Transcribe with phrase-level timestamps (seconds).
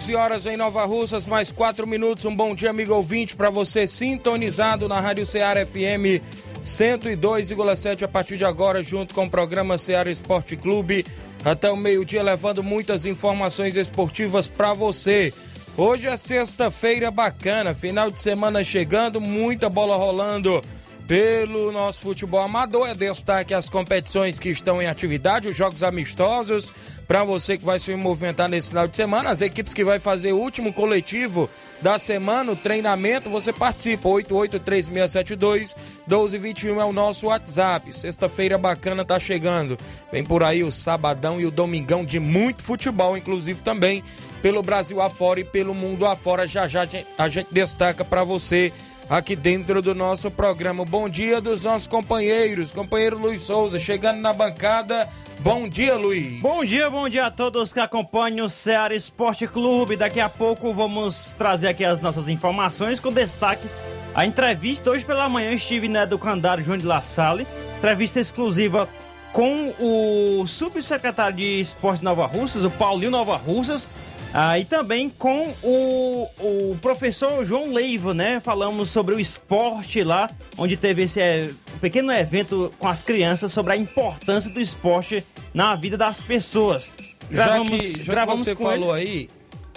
[0.00, 2.24] 11 horas em Nova Russas, mais 4 minutos.
[2.24, 6.24] Um bom dia, amigo ouvinte, para você sintonizado na Rádio Ceará FM
[6.64, 11.04] 102,7 a partir de agora, junto com o programa Ceará Esporte Clube,
[11.44, 15.34] até o meio-dia, levando muitas informações esportivas para você.
[15.76, 20.64] Hoje é sexta-feira bacana, final de semana chegando, muita bola rolando
[21.10, 22.88] pelo nosso futebol amador.
[22.88, 26.72] É destaque as competições que estão em atividade, os jogos amistosos.
[27.08, 30.32] Para você que vai se movimentar nesse final de semana, as equipes que vai fazer
[30.32, 31.50] o último coletivo
[31.82, 34.08] da semana, o treinamento, você participa.
[34.08, 35.74] 883672
[36.06, 37.92] 1221 é o nosso WhatsApp.
[37.92, 39.76] Sexta-feira bacana tá chegando.
[40.12, 44.04] Vem por aí o sabadão e o domingão de muito futebol, inclusive também
[44.40, 46.46] pelo Brasil afora e pelo mundo afora.
[46.46, 46.86] Já já
[47.18, 48.72] a gente destaca para você
[49.10, 50.84] aqui dentro do nosso programa.
[50.84, 52.70] Bom dia dos nossos companheiros.
[52.70, 55.08] Companheiro Luiz Souza chegando na bancada.
[55.40, 56.40] Bom dia, Luiz.
[56.40, 59.96] Bom dia, bom dia a todos que acompanham o Ceará Esporte Clube.
[59.96, 63.68] Daqui a pouco vamos trazer aqui as nossas informações com destaque
[64.14, 64.92] a entrevista.
[64.92, 67.48] Hoje pela manhã estive na Educandário João de La Salle,
[67.78, 68.88] entrevista exclusiva
[69.32, 73.90] com o subsecretário de Esporte Nova Russas, o Paulinho Nova Russas,
[74.32, 78.38] ah, e também com o, o professor João Leiva, né?
[78.38, 83.72] Falamos sobre o esporte lá, onde teve esse é, pequeno evento com as crianças sobre
[83.72, 86.92] a importância do esporte na vida das pessoas.
[87.28, 89.08] Gravamos, já que, já que você falou ele.
[89.10, 89.30] aí,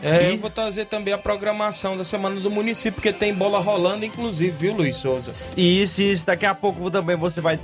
[0.03, 4.05] é, eu vou trazer também a programação da semana do município, porque tem bola rolando,
[4.05, 5.31] inclusive, viu, Luiz Souza?
[5.55, 6.25] Isso, isso.
[6.25, 7.57] Daqui a pouco também você vai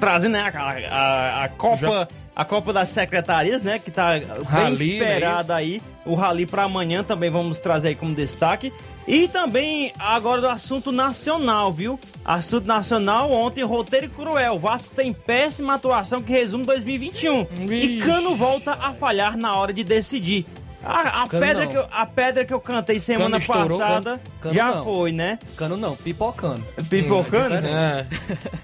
[0.00, 1.76] trazer né, a, a, a Copa.
[1.76, 3.78] Já a Copa das Secretarias, né?
[3.78, 5.82] Que tá bem Rally, né, esperada é aí.
[6.04, 8.70] O Rally para amanhã também vamos trazer aí como destaque.
[9.08, 11.98] E também agora do assunto nacional, viu?
[12.24, 14.58] Assunto nacional, ontem roteiro cruel.
[14.58, 17.44] Vasco tem péssima atuação que resume 2021.
[17.44, 17.86] Vixe.
[17.86, 20.44] E Cano volta a falhar na hora de decidir.
[20.86, 24.72] A, a pedra que eu, a pedra que eu cantei semana estourou, passada cano, já
[24.76, 24.84] não.
[24.84, 25.36] foi, né?
[25.56, 26.64] Cano não, pipocando.
[26.88, 27.56] Pipocando?
[27.56, 28.06] É,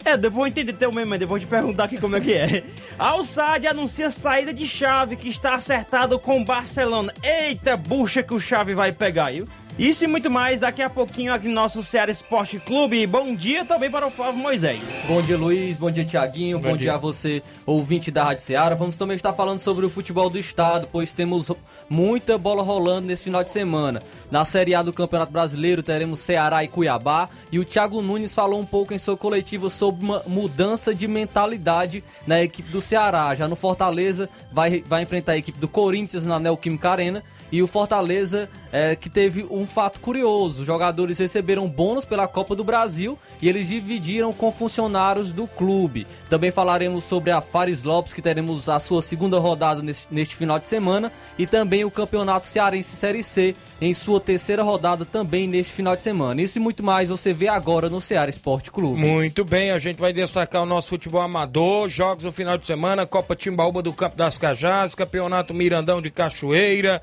[0.05, 0.11] é.
[0.13, 2.63] é depois eu entender teu mesmo, mas depois de perguntar aqui como é que é.
[2.97, 7.13] Alçade anuncia saída de chave que está acertado com Barcelona.
[7.23, 9.45] Eita, bucha que o chave vai pegar, viu?
[9.79, 13.07] Isso e muito mais daqui a pouquinho aqui no nosso Ceará Esporte Clube.
[13.07, 14.79] Bom dia também para o Flávio Moisés.
[15.09, 15.79] Bom dia, Luiz.
[15.79, 16.59] Bom dia, Tiaguinho.
[16.59, 16.85] Bom, Bom dia.
[16.85, 16.95] dia.
[16.95, 18.75] a você, ouvinte da Rádio Ceará.
[18.75, 21.51] Vamos também estar falando sobre o futebol do estado, pois temos
[21.89, 24.03] muita bola rolando nesse final de semana.
[24.31, 27.31] Na Série A do Campeonato Brasileiro teremos Ceará e Cuiabá.
[27.51, 32.05] E o Thiago Nunes falou um pouco em sua coletiva sobre uma mudança de mentalidade
[32.27, 33.35] na equipe do Ceará.
[33.35, 37.67] Já no Fortaleza vai, vai enfrentar a equipe do Corinthians na Neoquímica Arena e o
[37.67, 43.19] Fortaleza, é, que teve um fato curioso: os jogadores receberam bônus pela Copa do Brasil
[43.41, 46.07] e eles dividiram com funcionários do clube.
[46.31, 50.59] Também falaremos sobre a Fares Lopes, que teremos a sua segunda rodada neste, neste final
[50.59, 55.75] de semana, e também o Campeonato Cearense Série C em sua terceira rodada também neste
[55.75, 56.41] final de semana.
[56.41, 58.99] Isso e muito mais você vê agora no Ceará Esporte Clube.
[58.99, 63.05] Muito bem, a gente vai destacar o nosso futebol amador, jogos no final de semana,
[63.05, 67.03] Copa Timbaúba do Campo das Cajás, Campeonato Mirandão de Cachoeira.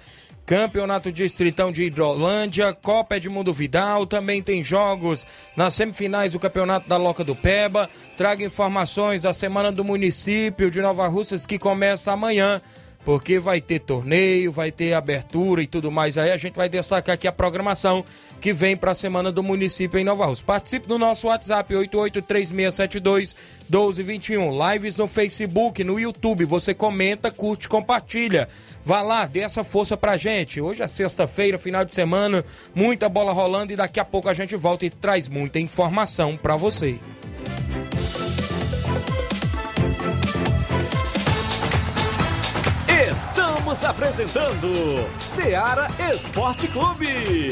[0.50, 5.24] Campeonato Distritão de Hidrolândia, Copa Edmundo Vidal, também tem jogos
[5.56, 7.88] nas semifinais do Campeonato da Loca do Peba.
[8.18, 12.60] Traga informações da Semana do Município de Nova Russas que começa amanhã.
[13.06, 16.18] porque vai ter torneio, vai ter abertura e tudo mais.
[16.18, 18.04] Aí a gente vai destacar aqui a programação
[18.42, 20.46] que vem para a semana do município em Nova Rússia.
[20.46, 23.36] Participe do nosso WhatsApp 883672
[23.70, 24.74] 1221.
[24.74, 26.44] Lives no Facebook, no YouTube.
[26.46, 28.50] Você comenta, curte, compartilha.
[28.84, 30.60] Vá lá, dê essa força pra gente.
[30.62, 32.44] Hoje é sexta-feira, final de semana,
[32.74, 36.56] muita bola rolando e daqui a pouco a gente volta e traz muita informação para
[36.56, 37.00] você.
[43.10, 44.72] Estamos apresentando
[45.20, 47.52] Seara Esporte Clube.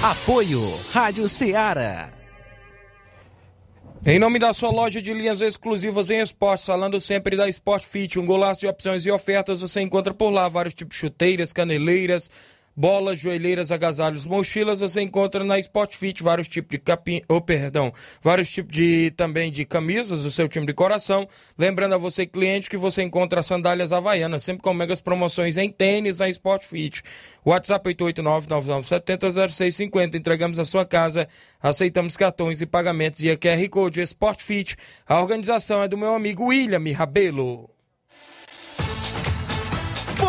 [0.00, 0.60] Apoio
[0.92, 2.08] Rádio Ceará.
[4.06, 8.16] Em nome da sua loja de linhas exclusivas em esportes, falando sempre da Sport Fit,
[8.16, 12.30] um golaço de opções e ofertas, você encontra por lá vários tipos de chuteiras, caneleiras,
[12.78, 17.92] bolas, joelheiras, agasalhos, mochilas, você encontra na Sport Fit vários tipos de capim, oh, perdão,
[18.22, 21.26] vários tipos de também de camisas do seu time de coração.
[21.58, 26.20] Lembrando a você cliente que você encontra sandálias havaianas, sempre com megas promoções em tênis
[26.20, 27.02] na Sport Fit.
[27.44, 30.14] WhatsApp 889-9970-0650.
[30.14, 31.26] Entregamos a sua casa,
[31.60, 34.76] aceitamos cartões e pagamentos e a QR Code Sport Fit.
[35.04, 37.68] A organização é do meu amigo William Rabelo.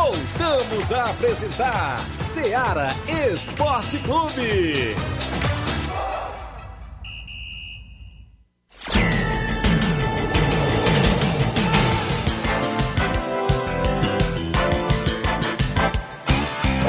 [0.09, 2.87] Voltamos a apresentar Seara
[3.31, 4.95] Esporte Clube.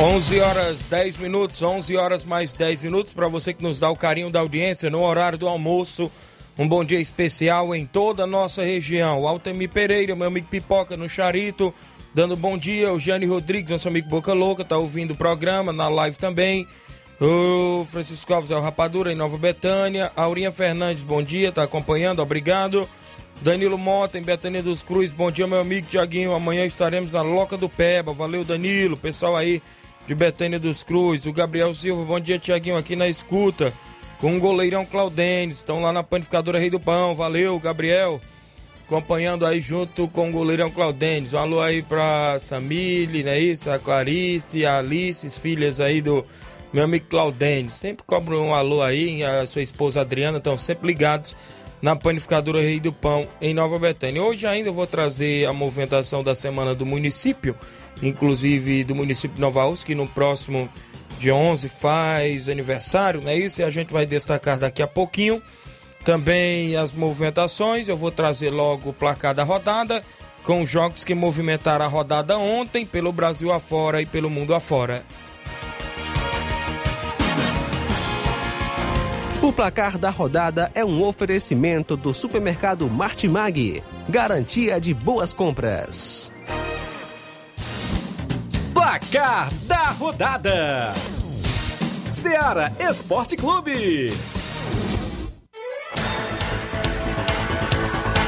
[0.00, 3.96] Onze horas 10 minutos, 11 horas mais 10 minutos para você que nos dá o
[3.96, 6.10] carinho da audiência no horário do almoço.
[6.58, 9.28] Um bom dia especial em toda a nossa região.
[9.28, 11.74] Altemir Pereira, meu amigo Pipoca no Charito,
[12.14, 12.92] dando bom dia.
[12.92, 16.66] O Jane Rodrigues, nosso amigo Boca Louca, tá ouvindo o programa, na live também.
[17.20, 20.10] O Francisco Alves é o Rapadura em Nova Betânia.
[20.16, 22.88] Aurinha Fernandes, bom dia, tá acompanhando, obrigado.
[23.42, 26.32] Danilo Mota em Betânia dos Cruz, bom dia, meu amigo Tiaguinho.
[26.32, 28.12] Amanhã estaremos na Loca do Peba.
[28.12, 29.62] Valeu, Danilo, pessoal aí
[30.06, 31.26] de Betânia dos Cruz.
[31.26, 33.72] O Gabriel Silva, bom dia, Tiaguinho, aqui na escuta.
[34.18, 37.14] Com o goleirão Claudênis, estão lá na panificadora Rei do Pão.
[37.14, 38.20] Valeu, Gabriel
[38.90, 41.32] acompanhando aí junto com o goleirão Claudênis.
[41.32, 43.38] Um alô aí pra Samile, né?
[43.38, 46.26] Isso, a Clarice, a Alice, filhas aí do
[46.72, 47.74] meu amigo Claudênis.
[47.74, 51.36] Sempre cobro um alô aí, a sua esposa Adriana, estão sempre ligados
[51.80, 54.20] na panificadora Rei do Pão em Nova Betânia.
[54.20, 57.54] Hoje ainda eu vou trazer a movimentação da semana do município,
[58.02, 60.68] inclusive do município de Nova Rússia, que no próximo
[61.20, 63.60] dia 11 faz aniversário, não é isso?
[63.60, 65.40] E a gente vai destacar daqui a pouquinho.
[66.04, 70.02] Também as movimentações, eu vou trazer logo o placar da rodada,
[70.42, 75.04] com os jogos que movimentaram a rodada ontem pelo Brasil afora e pelo mundo afora.
[79.42, 86.32] O placar da rodada é um oferecimento do supermercado Martimag, garantia de boas compras.
[88.74, 90.92] Placar da rodada:
[92.12, 94.12] Seara Esporte Clube.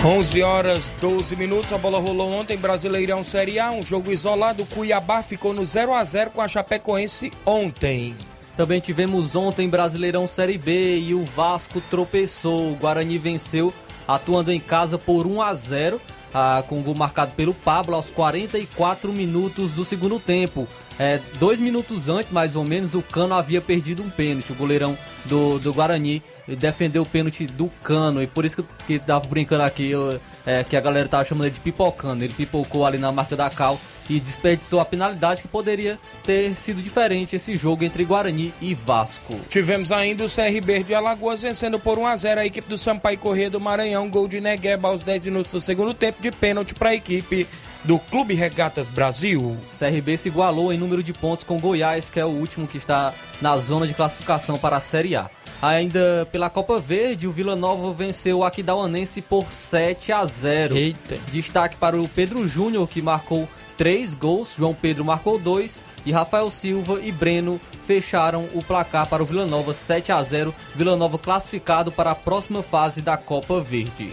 [0.04, 5.22] 11 horas 12 minutos, a bola rolou ontem, Brasileirão Série A, um jogo isolado, Cuiabá
[5.22, 8.16] ficou no 0 a 0 com a Chapecoense ontem.
[8.56, 12.72] Também tivemos ontem Brasileirão Série B e o Vasco tropeçou.
[12.72, 13.72] O Guarani venceu,
[14.08, 16.00] atuando em casa por 1 a 0
[16.34, 20.66] ah, com o gol marcado pelo Pablo aos 44 minutos do segundo tempo.
[20.98, 24.50] É, dois minutos antes, mais ou menos, o Cano havia perdido um pênalti.
[24.50, 28.22] O goleirão do, do Guarani defendeu o pênalti do Cano.
[28.22, 31.46] E por isso que, que tava brincando aqui, eu, é, que a galera tava chamando
[31.46, 32.24] ele de pipocando.
[32.24, 36.82] Ele pipocou ali na marca da Cal e desperdiçou a penalidade que poderia ter sido
[36.82, 39.38] diferente esse jogo entre Guarani e Vasco.
[39.48, 43.18] Tivemos ainda o CRB de Alagoas vencendo por 1 a 0 a equipe do Sampaio
[43.18, 46.90] Corrêa do Maranhão, gol de Negueba aos 10 minutos do segundo tempo de pênalti para
[46.90, 47.46] a equipe
[47.84, 49.56] do Clube Regatas Brasil.
[49.68, 53.12] CRB se igualou em número de pontos com Goiás, que é o último que está
[53.40, 55.30] na zona de classificação para a Série A.
[55.62, 60.76] Ainda pela Copa Verde, o Vila Nova venceu o Aquidauanense por 7 a 0.
[60.76, 61.16] Eita.
[61.30, 66.50] Destaque para o Pedro Júnior, que marcou três gols, João Pedro marcou dois e Rafael
[66.50, 70.52] Silva e Breno fecharam o placar para o Vila Nova 7 a 0.
[70.74, 74.10] Vila Nova classificado para a próxima fase da Copa Verde.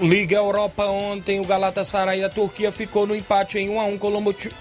[0.00, 4.06] Liga Europa ontem, o Galatasaray da Turquia ficou no empate em 1 a 1 com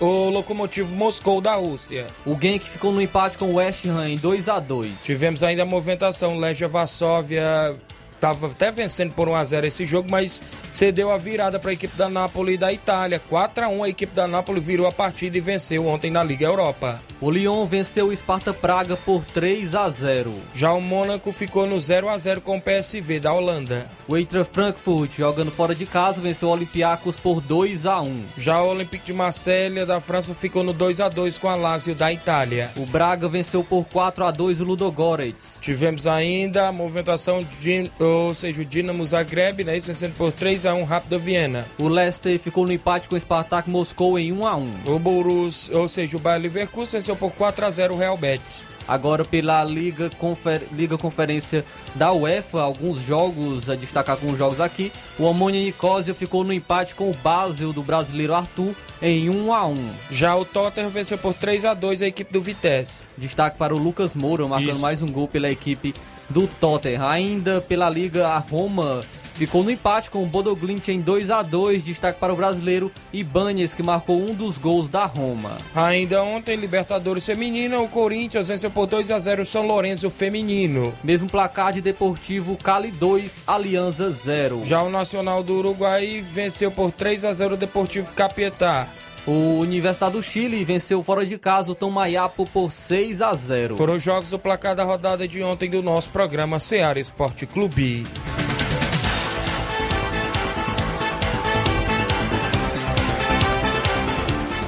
[0.01, 2.07] o Lokomotiv Moscou da Rússia.
[2.25, 5.01] O Genk ficou no empate com o West Ham em 2 a 2.
[5.01, 7.73] Tivemos ainda a movimentação, Legia Varsóvia
[8.19, 11.73] estava até vencendo por 1 a 0 esse jogo, mas cedeu a virada para a
[11.73, 13.19] equipe da Napoli da Itália.
[13.29, 16.45] 4 a 1 a equipe da Napoli virou a partida e venceu ontem na Liga
[16.45, 17.01] Europa.
[17.21, 20.33] O Lyon venceu o Sparta Praga por 3 a 0.
[20.53, 23.87] Já o Mônaco ficou no 0 a 0 com o PSV da Holanda.
[24.07, 28.23] O Eintracht Frankfurt, jogando fora de casa, venceu o Olympiacos por 2 a 1.
[28.37, 31.93] Já o Olympique de Marselha da França ficou no 2 a 2 com a Lazio
[31.93, 32.71] da Itália.
[32.77, 35.59] O Braga venceu por 4 a 2 o Ludogorets.
[35.61, 40.65] Tivemos ainda a movimentação de ou seja, o Dinamo Zagreb, né, isso vencendo por 3
[40.65, 41.65] a 1 Rápido Viena.
[41.77, 44.71] O Leicester ficou no empate com o Spartak Moscou em 1 a 1.
[44.85, 48.63] O Borussia, ou seja, o Bayer Leverkusen venceu por 4 a 0 o Real Betis.
[48.89, 50.63] Agora pela Liga, Confer...
[50.71, 51.63] Liga Conferência
[51.93, 54.91] da UEFA, alguns jogos, a destacar alguns jogos aqui.
[55.19, 59.67] O Amônia Nicosia ficou no empate com o Basel do brasileiro Arthur em 1 a
[59.67, 59.89] 1.
[60.09, 63.03] Já o Tottenham venceu por 3 a 2 a equipe do Vitesse.
[63.15, 64.81] Destaque para o Lucas Moura, marcando Isso.
[64.81, 65.93] mais um gol pela equipe
[66.29, 67.07] do Tottenham.
[67.07, 69.03] Ainda pela Liga, a Roma
[69.39, 73.73] ficou no empate com o Bodoglint em 2 a 2 destaque para o brasileiro Ibanez,
[73.73, 75.57] que marcou um dos gols da Roma.
[75.73, 80.93] Ainda ontem, Libertadores Feminina, o Corinthians venceu por 2 a 0 o São Lourenço Feminino.
[81.01, 84.65] Mesmo placar de Deportivo Cali 2, Aliança 0.
[84.65, 88.89] Já o Nacional do Uruguai venceu por 3 a 0 o Deportivo Capietá.
[89.27, 91.93] O Universidade do Chile venceu fora de casa o Tom
[92.53, 93.75] por 6 a 0.
[93.75, 98.07] Foram os jogos do placar da rodada de ontem do nosso programa Seara Esporte Clube.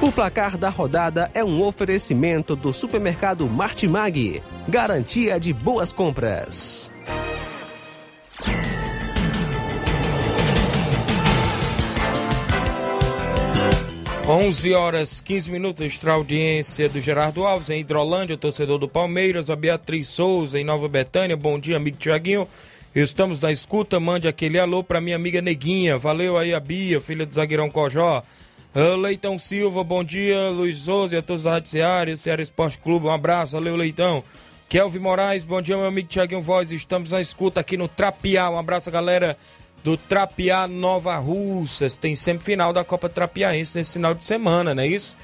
[0.02, 4.42] O placar da rodada é um oferecimento do supermercado Martimag.
[4.68, 6.91] Garantia de boas compras.
[14.26, 19.56] 11 horas 15 minutos, extra audiência do Gerardo Alves em Hidrolândia, torcedor do Palmeiras, a
[19.56, 21.36] Beatriz Souza em Nova Betânia.
[21.36, 22.46] Bom dia, amigo Tiaguinho.
[22.94, 25.98] Estamos na escuta, mande aquele alô para minha amiga Neguinha.
[25.98, 28.22] Valeu aí a Bia, filha do zagueirão Cojó.
[29.00, 30.50] Leitão Silva, bom dia.
[30.50, 33.54] Luiz Souza e a todos da Rádio Seara, Seara Esporte Clube, um abraço.
[33.54, 34.22] Valeu, Leitão.
[34.68, 36.70] Kelvin Moraes, bom dia, meu amigo Tiaguinho Voz.
[36.70, 38.48] Estamos na escuta aqui no Trapiá.
[38.50, 39.36] Um abraço, galera
[39.82, 41.96] do Trapiá Nova Russas.
[41.96, 45.16] Tem sempre final da Copa Trapiaense nesse final de semana, não é isso?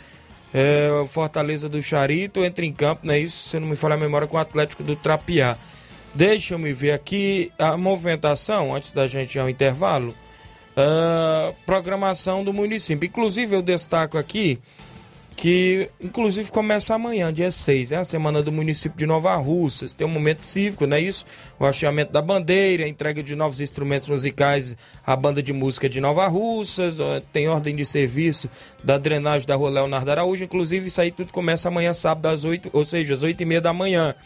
[0.53, 3.49] É, Fortaleza do Charito entra em campo, não é isso?
[3.49, 5.57] Se não me falar a memória, com o Atlético do Trapiá.
[6.15, 10.15] Deixa eu me ver aqui a movimentação, antes da gente ir ao intervalo.
[10.77, 13.07] Uh, programação do município.
[13.07, 14.59] Inclusive, eu destaco aqui
[15.38, 19.95] que, inclusive, começa amanhã, dia 6, é a semana do município de Nova Russas.
[19.95, 21.25] Tem um momento cívico, não é isso?
[21.61, 24.76] O hasteamento da bandeira, a entrega de novos instrumentos musicais
[25.07, 26.99] à banda de música de Nova Russas,
[27.33, 28.50] tem ordem de serviço
[28.83, 30.42] da drenagem da rua Leonardo Araújo.
[30.42, 33.61] Inclusive, isso aí tudo começa amanhã, sábado, às 8, ou seja, às 8 e meia
[33.61, 34.16] da manhã.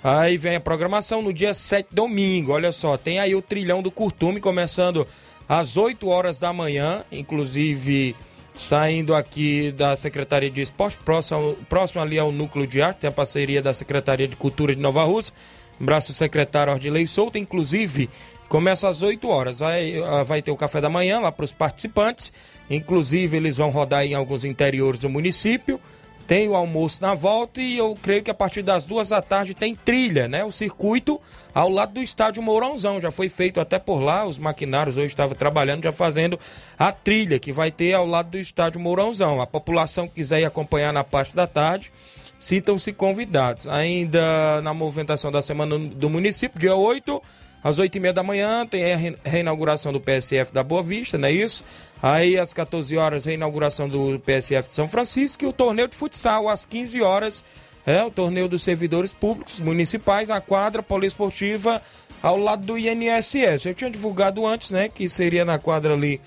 [0.00, 2.52] Aí vem a programação no dia 7, domingo.
[2.52, 5.04] Olha só, tem aí o trilhão do Curtume começando
[5.48, 8.14] às 8 horas da manhã, inclusive
[8.58, 13.12] saindo aqui da Secretaria de Esporte, próximo, próximo ali ao Núcleo de Arte, tem a
[13.12, 15.34] parceria da Secretaria de Cultura de Nova Rússia,
[15.78, 18.08] braço secretário Ordilei Souto, inclusive
[18.48, 21.52] começa às 8 horas, vai, ah, vai ter o café da manhã lá para os
[21.52, 22.32] participantes,
[22.70, 25.80] inclusive eles vão rodar em alguns interiores do município,
[26.26, 29.54] tem o almoço na volta e eu creio que a partir das duas da tarde
[29.54, 30.44] tem trilha, né?
[30.44, 31.20] O circuito
[31.54, 33.00] ao lado do estádio Mourãozão.
[33.00, 36.38] Já foi feito até por lá, os maquinários hoje estavam trabalhando, já fazendo
[36.78, 39.40] a trilha que vai ter ao lado do estádio Mourãozão.
[39.40, 41.92] A população que quiser ir acompanhar na parte da tarde,
[42.38, 43.66] sintam-se convidados.
[43.68, 47.22] Ainda na movimentação da semana do município, dia 8
[47.66, 51.26] às 8 e meia da manhã tem a reinauguração do PSF da Boa Vista, não
[51.26, 51.64] é isso?
[52.00, 56.48] Aí às 14 horas, reinauguração do PSF de São Francisco e o torneio de futsal
[56.48, 57.42] às 15 horas,
[57.84, 61.82] é o torneio dos servidores públicos municipais, a quadra poliesportiva
[62.22, 63.66] ao lado do INSS.
[63.66, 66.20] Eu tinha divulgado antes, né, que seria na quadra ali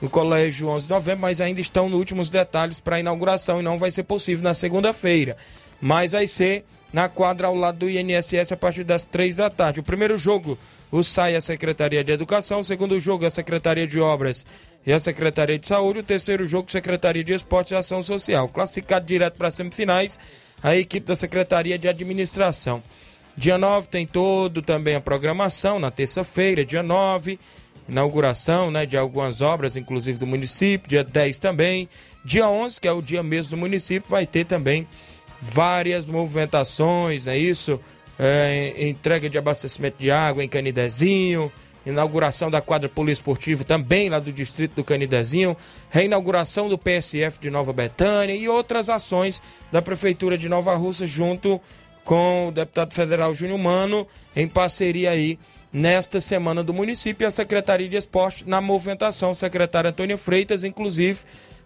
[0.00, 3.62] no Colégio 11 de Novembro, mas ainda estão nos últimos detalhes para a inauguração e
[3.62, 5.36] não vai ser possível na segunda-feira.
[5.80, 9.78] Mas vai ser na quadra ao lado do INSS a partir das três da tarde.
[9.78, 10.58] O primeiro jogo,
[10.90, 14.44] o SAI a Secretaria de Educação, o segundo jogo, a Secretaria de Obras
[14.86, 18.48] e a Secretaria de Saúde, o terceiro jogo, Secretaria de Esporte e Ação Social.
[18.48, 20.18] Classificado direto para as semifinais,
[20.62, 22.82] a equipe da Secretaria de Administração.
[23.36, 27.38] Dia 9 tem todo também a programação, na terça-feira, dia 9,
[27.88, 30.88] inauguração né, de algumas obras, inclusive do município.
[30.88, 31.88] Dia 10 também.
[32.24, 34.86] Dia 11, que é o dia mesmo do município, vai ter também
[35.40, 37.80] várias movimentações, é isso?
[38.22, 41.50] É, entrega de abastecimento de água em Canidezinho,
[41.86, 45.56] inauguração da quadra poliesportiva também lá do distrito do Canidezinho,
[45.88, 49.40] reinauguração do PSF de Nova Betânia e outras ações
[49.72, 51.58] da Prefeitura de Nova Russa junto
[52.04, 55.38] com o deputado federal Júnior Mano, em parceria aí
[55.72, 61.20] nesta semana do município e a Secretaria de Esporte na movimentação, secretário Antônio Freitas, inclusive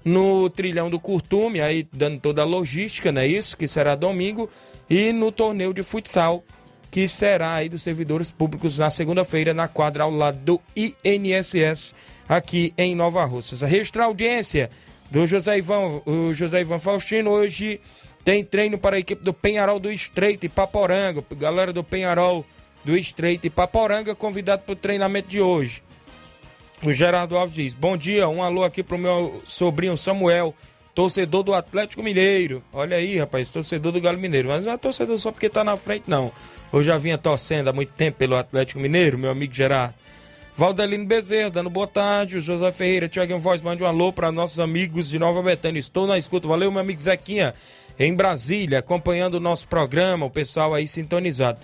[0.05, 3.57] no trilhão do Curtume, aí dando toda a logística, não é isso?
[3.57, 4.51] Que será domingo,
[4.89, 6.45] e no torneio de futsal,
[6.91, 11.95] que será aí dos servidores públicos na segunda-feira, na quadra ao lado do INSS,
[12.29, 13.63] aqui em Nova Russas.
[13.63, 14.71] A audiência
[15.11, 17.81] do José Ivan, o José Ivan Faustino, hoje
[18.25, 22.45] tem treino para a equipe do Penharol do Estreito e Paporanga, galera do Penharol
[22.85, 25.83] do Estreito e Paporanga, convidado para o treinamento de hoje.
[26.83, 30.55] O Gerardo Alves diz: Bom dia, um alô aqui pro meu sobrinho Samuel,
[30.95, 32.63] torcedor do Atlético Mineiro.
[32.73, 34.49] Olha aí, rapaz, torcedor do Galo Mineiro.
[34.49, 36.31] Mas não é torcedor só porque tá na frente, não.
[36.73, 39.95] Eu já vinha torcendo há muito tempo pelo Atlético Mineiro, meu amigo Gerardo.
[40.57, 42.37] Valdelino Bezerra, dando boa tarde.
[42.37, 45.81] O José Ferreira, Tiago Voz, mande um alô para nossos amigos de Nova Betânia.
[45.81, 46.47] Estou na escuta.
[46.47, 47.53] Valeu, meu amigo Zequinha,
[47.99, 51.59] em Brasília, acompanhando o nosso programa, o pessoal aí sintonizado.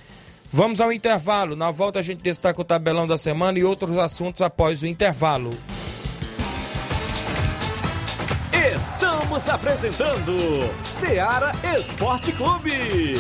[0.52, 1.54] Vamos ao intervalo.
[1.54, 5.50] Na volta a gente destaca o tabelão da semana e outros assuntos após o intervalo.
[8.60, 10.36] Estamos apresentando
[10.84, 13.14] Seara Esporte Clube.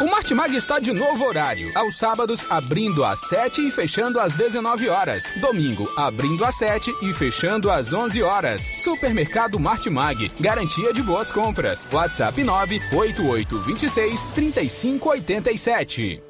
[0.00, 1.70] O Martimag está de novo horário.
[1.76, 5.32] Aos sábados, abrindo às 7 e fechando às 19 horas.
[5.40, 8.72] Domingo, abrindo às 7 e fechando às 11 horas.
[8.78, 10.32] Supermercado Martimag.
[10.40, 11.86] Garantia de boas compras.
[11.92, 16.29] WhatsApp 98826 3587.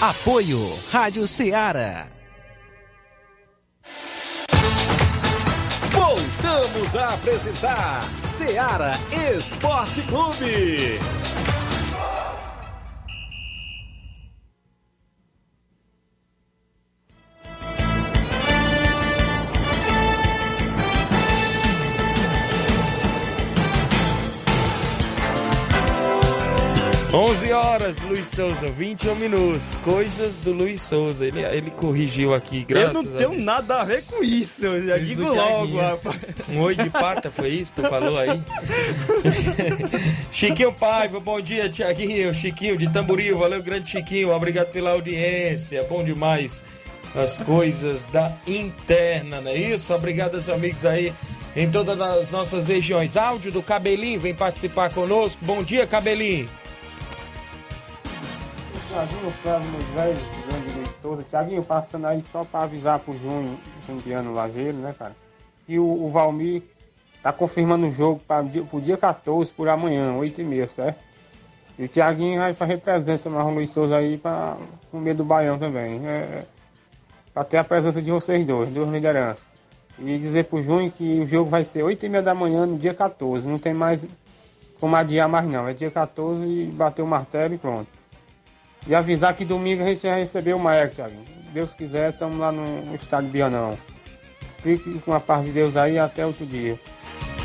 [0.00, 0.58] Apoio
[0.92, 2.06] Rádio Ceará.
[5.90, 11.00] Voltamos a apresentar Seara Esporte Clube.
[27.16, 29.78] 11 horas, Luiz Souza, 21 minutos.
[29.78, 31.24] Coisas do Luiz Souza.
[31.24, 34.98] Ele, ele corrigiu aqui, graças Eu não tenho nada a ver com isso, eu já
[34.98, 36.14] digo logo, rapaz.
[36.46, 37.72] Um oi de pata, foi isso?
[37.76, 38.38] Tu falou aí?
[40.30, 42.34] Chiquinho Paiva, bom dia, Tiaguinho.
[42.34, 44.30] Chiquinho de Tamboril, valeu, grande Chiquinho.
[44.30, 45.82] Obrigado pela audiência.
[45.84, 46.62] Bom demais
[47.14, 49.94] as coisas da interna, não é isso?
[49.94, 51.14] Obrigado aos amigos aí
[51.56, 53.16] em todas as nossas regiões.
[53.16, 55.42] Áudio do Cabelinho vem participar conosco.
[55.42, 56.46] Bom dia, Cabelinho.
[58.96, 61.22] Tiaguinho, Flávio Moisés, grande Luiz Souza.
[61.28, 65.14] Tiaguinho, passando aí só pra avisar pro Junho, Jundiano Lajeiro, né, cara?
[65.68, 66.62] E o, o Valmir
[67.22, 71.04] tá confirmando o jogo dia- pro dia 14, por amanhã, 8h30, certo?
[71.78, 74.56] E o Tiaguinho vai fazer presença mais o Luiz Souza aí pra,
[74.90, 76.00] no meio do Baião também.
[76.06, 76.46] É,
[77.34, 79.44] pra ter a presença de vocês dois, duas lideranças.
[79.98, 83.46] E dizer pro Junho que o jogo vai ser 8h30 da manhã no dia 14.
[83.46, 84.02] Não tem mais
[84.80, 85.68] como adiar mais não.
[85.68, 87.95] É dia 14 e bater o martelo e pronto.
[88.86, 91.24] E avisar que domingo a gente vai receber o Maek, Thiaguinho.
[91.24, 93.76] Se Deus quiser, estamos lá no, estádio Bianão.
[94.62, 96.78] Fique com a paz de Deus aí até outro dia.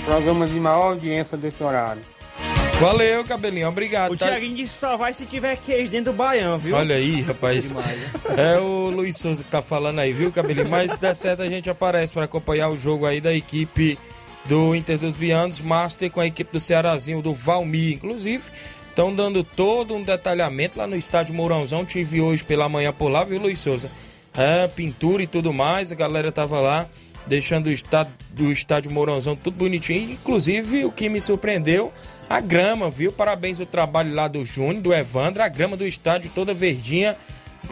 [0.05, 2.01] Programa de maior audiência desse horário.
[2.79, 4.11] Valeu, Cabelinho, obrigado.
[4.11, 4.25] O tá?
[4.27, 6.75] Thiaguinho disse que só vai se tiver queijo dentro do baião, viu?
[6.75, 7.73] Olha aí, rapaz.
[8.35, 10.67] É o Luiz Souza que tá falando aí, viu, Cabelinho?
[10.67, 13.99] Mas se der certo, a gente aparece para acompanhar o jogo aí da equipe
[14.45, 17.93] do Inter dos Bianos, Master com a equipe do Cearazinho, do Valmir.
[17.93, 18.43] Inclusive,
[18.91, 21.85] Estão dando todo um detalhamento lá no estádio Mourãozão.
[21.85, 23.89] Tive hoje pela manhã por lá, viu, Luiz Souza?
[24.33, 25.93] É, pintura e tudo mais.
[25.93, 26.85] A galera tava lá
[27.25, 30.11] deixando o estádio, do estádio Mourãozão tudo bonitinho.
[30.11, 31.93] Inclusive, o que me surpreendeu,
[32.29, 33.13] a grama, viu?
[33.13, 35.41] Parabéns ao trabalho lá do Júnior, do Evandro.
[35.41, 37.15] A grama do estádio toda verdinha.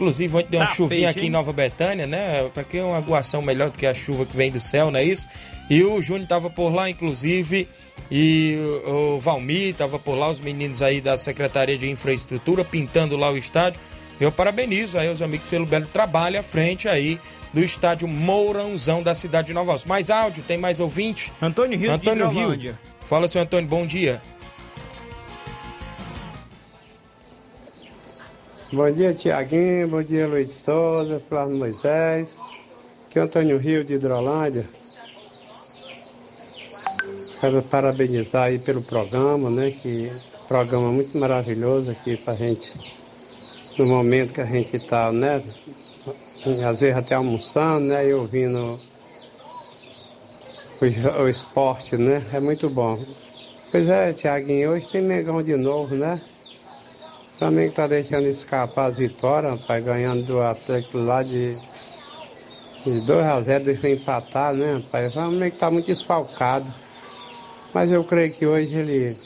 [0.00, 2.48] Inclusive, ontem deu uma Tá chuvinha aqui em Nova Betânia, né?
[2.54, 5.04] Pra que uma aguação melhor do que a chuva que vem do céu, não é
[5.04, 5.28] isso?
[5.68, 7.68] E o Júnior tava por lá, inclusive,
[8.10, 13.30] e o, Valmir tava por lá, os meninos aí da Secretaria de Infraestrutura pintando lá
[13.30, 13.78] o estádio.
[14.18, 17.20] Eu parabenizo aí os amigos pelo belo trabalho à frente aí
[17.52, 19.84] do estádio Mourãozão da cidade de Nova Alves.
[19.84, 21.30] Mais áudio, tem mais ouvinte?
[21.42, 22.40] Antônio Rio de Antônio Rio.
[22.40, 22.78] Hidrolândia.
[23.00, 24.20] Fala, seu Antônio, bom dia.
[28.72, 29.88] Bom dia, Tiaguinho.
[29.88, 32.38] Bom dia, Luiz Souza, Flávio Moisés.
[33.08, 34.64] Aqui é Antônio Rio de Hidrolândia.
[37.40, 39.72] Quero parabenizar aí pelo programa, né?
[39.72, 40.12] Que
[40.46, 42.72] programa muito maravilhoso aqui pra gente.
[43.76, 45.42] No momento que a gente tá, né?
[46.64, 48.06] Às vezes até almoçando, né?
[48.06, 48.78] E ouvindo
[50.80, 52.22] o, o esporte, né?
[52.32, 53.04] É muito bom.
[53.72, 56.20] Pois é, Tiaguinho, hoje tem Mengão de novo, né?
[57.40, 61.56] Flamengo tá deixando escapar as vitórias, rapaz, ganhando do Atlético lá de,
[62.84, 65.08] de 2 a 0 deixou empatar, né, rapaz?
[65.08, 66.70] O Flamengo tá muito esfalcado.
[67.72, 69.16] Mas eu creio que hoje ele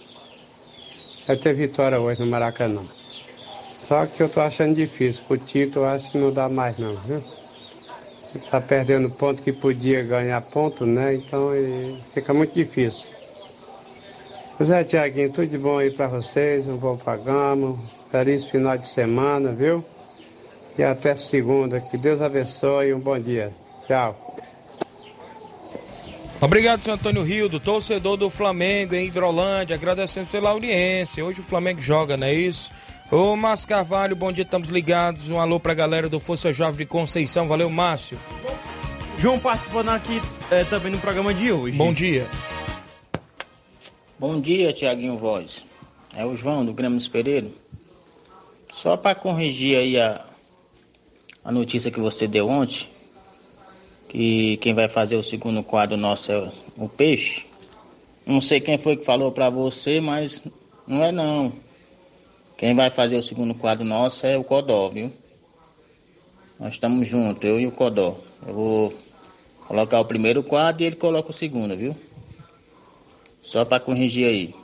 [1.27, 2.83] vai ter vitória hoje no Maracanã.
[3.72, 5.24] Só que eu tô achando difícil.
[5.27, 7.20] Pro Tito eu acho que não dá mais não, viu?
[8.33, 11.14] Ele tá perdendo ponto que podia ganhar ponto, né?
[11.14, 11.50] Então
[12.14, 13.09] fica muito difícil.
[14.57, 17.77] Pois é, Tiaguinho, tudo de bom aí pra vocês, um bom programa,
[18.14, 19.85] feliz final de semana, viu?
[20.79, 23.53] E até segunda, que Deus abençoe e um bom dia.
[23.88, 24.37] Tchau.
[26.40, 31.24] Obrigado, seu Antônio Rio, do torcedor do Flamengo em Hidrolândia, agradecendo pela audiência.
[31.24, 32.70] Hoje o Flamengo joga, não é isso?
[33.11, 35.29] Ô, Márcio Carvalho, bom dia, estamos ligados.
[35.29, 37.48] Um alô pra galera do Força Jovem de Conceição.
[37.48, 38.16] Valeu, Márcio.
[39.18, 40.22] João participando aqui
[40.53, 41.77] eh, também no programa de hoje.
[41.77, 42.29] Bom dia.
[44.20, 45.66] Bom dia, Tiaguinho Voz.
[46.16, 47.63] É o João do Grêmio dos Pereira.
[48.75, 50.25] Só para corrigir aí a,
[51.45, 52.89] a notícia que você deu ontem,
[54.09, 57.47] que quem vai fazer o segundo quadro nosso é o Peixe.
[58.27, 60.43] Não sei quem foi que falou para você, mas
[60.89, 61.53] não é não.
[62.59, 65.13] Quem vai fazer o segundo quadro nosso é o Codó, viu?
[66.59, 68.17] Nós estamos juntos, eu e o Codó.
[68.45, 68.95] Eu vou
[69.69, 71.95] colocar o primeiro quadro e ele coloca o segundo, viu?
[73.41, 74.55] Só para corrigir aí.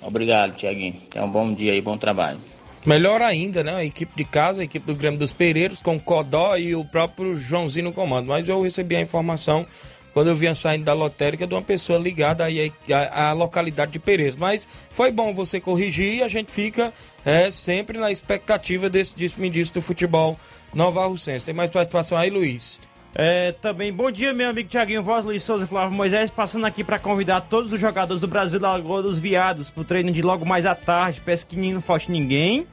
[0.00, 1.02] Obrigado, Tiaguinho.
[1.10, 2.53] Tenha um bom dia aí, bom trabalho.
[2.84, 3.74] Melhor ainda, né?
[3.74, 6.84] A equipe de casa, a equipe do Grêmio dos Pereiros, com o Codó e o
[6.84, 8.26] próprio Joãozinho no comando.
[8.26, 9.66] Mas eu recebi a informação
[10.12, 12.72] quando eu vinha saindo da lotérica de uma pessoa ligada aí
[13.10, 14.36] à, localidade de Pereiros.
[14.36, 16.92] Mas foi bom você corrigir e a gente fica
[17.24, 20.38] é, sempre na expectativa desse disse-me-disse do futebol
[20.74, 21.44] Nova Arrucense.
[21.44, 22.78] Tem mais participação aí, Luiz?
[23.16, 26.82] É, também, bom dia, meu amigo Tiaguinho Voz, Luiz Souza e Flávio Moisés, passando aqui
[26.82, 30.44] para convidar todos os jogadores do Brasil da Lagoa dos Viados pro treino de logo
[30.44, 31.22] mais à tarde,
[31.56, 32.66] não falte ninguém,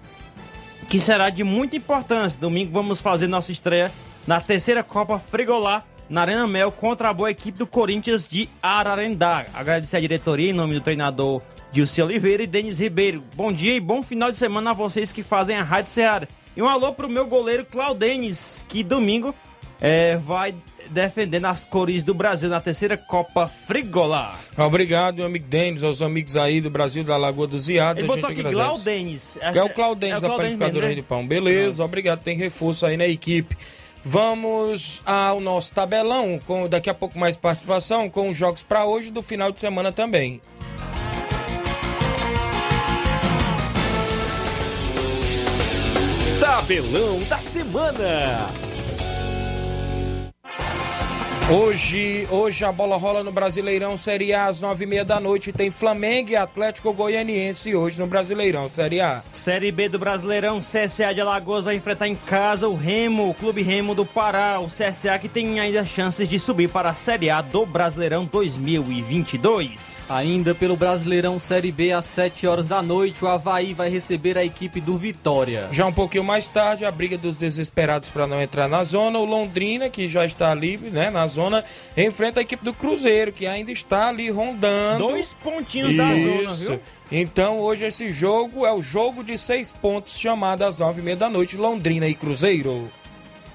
[0.89, 2.41] que será de muita importância.
[2.41, 3.91] Domingo vamos fazer nossa estreia
[4.25, 9.45] na terceira Copa Frigolá, na Arena Mel, contra a boa equipe do Corinthians de Ararendá.
[9.54, 13.23] Agradecer a diretoria em nome do treinador Dilce Oliveira e Denis Ribeiro.
[13.36, 16.27] Bom dia e bom final de semana a vocês que fazem a Rádio Seara.
[16.58, 19.36] E um alô pro meu goleiro Claudenis, que domingo
[19.82, 20.54] é, vai
[20.91, 24.38] defender nas cores do Brasil na terceira Copa Frigolá.
[24.56, 28.04] Obrigado, meu amigo Denis, aos amigos aí do Brasil, da Lagoa dos Viados.
[28.04, 28.84] Ele a botou gente aqui agradece.
[28.84, 29.39] Glaudenis.
[29.52, 31.02] Que é o Claudenis, É da o Claudenis panificadora mesmo, Rei né?
[31.02, 31.28] do Pão.
[31.28, 32.22] Beleza, obrigado.
[32.22, 33.58] Tem reforço aí na equipe.
[34.04, 39.12] Vamos ao nosso tabelão, com daqui a pouco mais participação, com os jogos para hoje
[39.12, 40.41] do final de semana também.
[46.39, 48.48] Tabelão da semana.
[51.53, 55.51] Hoje, hoje a bola rola no Brasileirão Série A às nove e meia da noite.
[55.51, 59.21] Tem Flamengo e Atlético Goianiense hoje no Brasileirão Série A.
[59.33, 63.61] Série B do Brasileirão, CSA de Alagoas vai enfrentar em casa o Remo, o Clube
[63.61, 64.61] Remo do Pará.
[64.61, 70.09] O CSA que tem ainda chances de subir para a Série A do Brasileirão 2022.
[70.09, 74.45] Ainda pelo Brasileirão Série B, às 7 horas da noite, o Havaí vai receber a
[74.45, 75.67] equipe do Vitória.
[75.69, 79.19] Já um pouquinho mais tarde, a briga dos desesperados para não entrar na zona.
[79.19, 81.40] O Londrina, que já está ali, né, na zona,
[81.97, 85.08] enfrenta a equipe do Cruzeiro, que ainda está ali rondando.
[85.08, 86.82] Dois pontinhos da zona, viu?
[87.12, 91.17] Então, hoje esse jogo é o jogo de seis pontos, chamado às nove e meia
[91.17, 92.91] da noite, Londrina e Cruzeiro.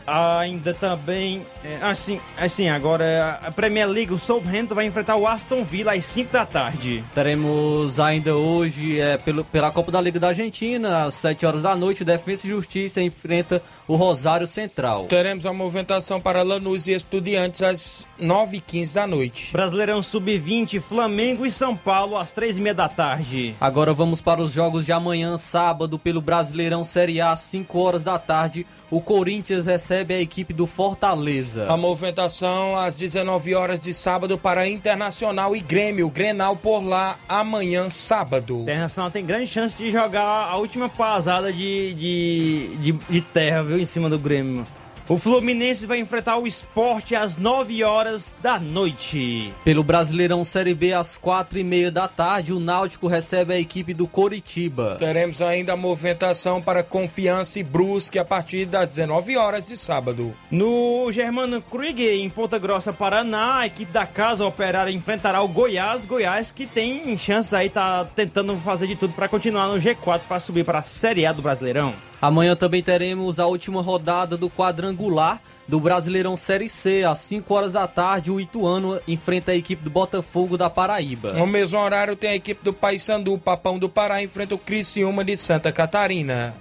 [0.06, 1.44] Ainda também,
[1.82, 6.32] assim, assim, agora a Premier League, o Southampton vai enfrentar o Aston Villa às 5
[6.32, 7.02] da tarde.
[7.14, 11.74] Teremos ainda hoje, é, pelo, pela Copa da Liga da Argentina, às 7 horas da
[11.74, 15.06] noite, Defesa e Justiça enfrenta o Rosário Central.
[15.06, 19.52] Teremos a movimentação para Lanús e Estudiantes às 9h15 da noite.
[19.52, 23.54] Brasileirão Sub-20, Flamengo e São Paulo às 3h30 da tarde.
[23.60, 28.04] Agora vamos para os jogos de amanhã, sábado, pelo Brasileirão Série A, às 5 horas
[28.04, 28.66] da tarde.
[28.90, 31.66] O Corinthians recebe a equipe do Fortaleza.
[31.68, 36.08] A movimentação às 19 horas de sábado para Internacional e Grêmio.
[36.08, 38.60] Grenal por lá amanhã, sábado.
[38.62, 43.78] Internacional tem grande chance de jogar a última pasada de, de, de, de terra, viu,
[43.78, 44.64] em cima do Grêmio.
[45.08, 49.52] O Fluminense vai enfrentar o esporte às 9 horas da noite.
[49.62, 53.94] Pelo Brasileirão Série B, às 4 e meia da tarde, o Náutico recebe a equipe
[53.94, 54.96] do Coritiba.
[54.98, 60.34] Teremos ainda a movimentação para Confiança e Brusque a partir das 19 horas de sábado.
[60.50, 66.04] No Germano Krieger, em Ponta Grossa, Paraná, a equipe da Casa Operária enfrentará o Goiás.
[66.04, 70.40] Goiás que tem chance aí, tá tentando fazer de tudo para continuar no G4 para
[70.40, 71.94] subir para a Série A do Brasileirão.
[72.20, 77.04] Amanhã também teremos a última rodada do quadrangular do Brasileirão Série C.
[77.04, 81.32] Às 5 horas da tarde, o Ituano enfrenta a equipe do Botafogo da Paraíba.
[81.32, 85.24] No mesmo horário, tem a equipe do Paysandu, o Papão do Pará, enfrenta o Criciúma
[85.24, 86.54] de Santa Catarina.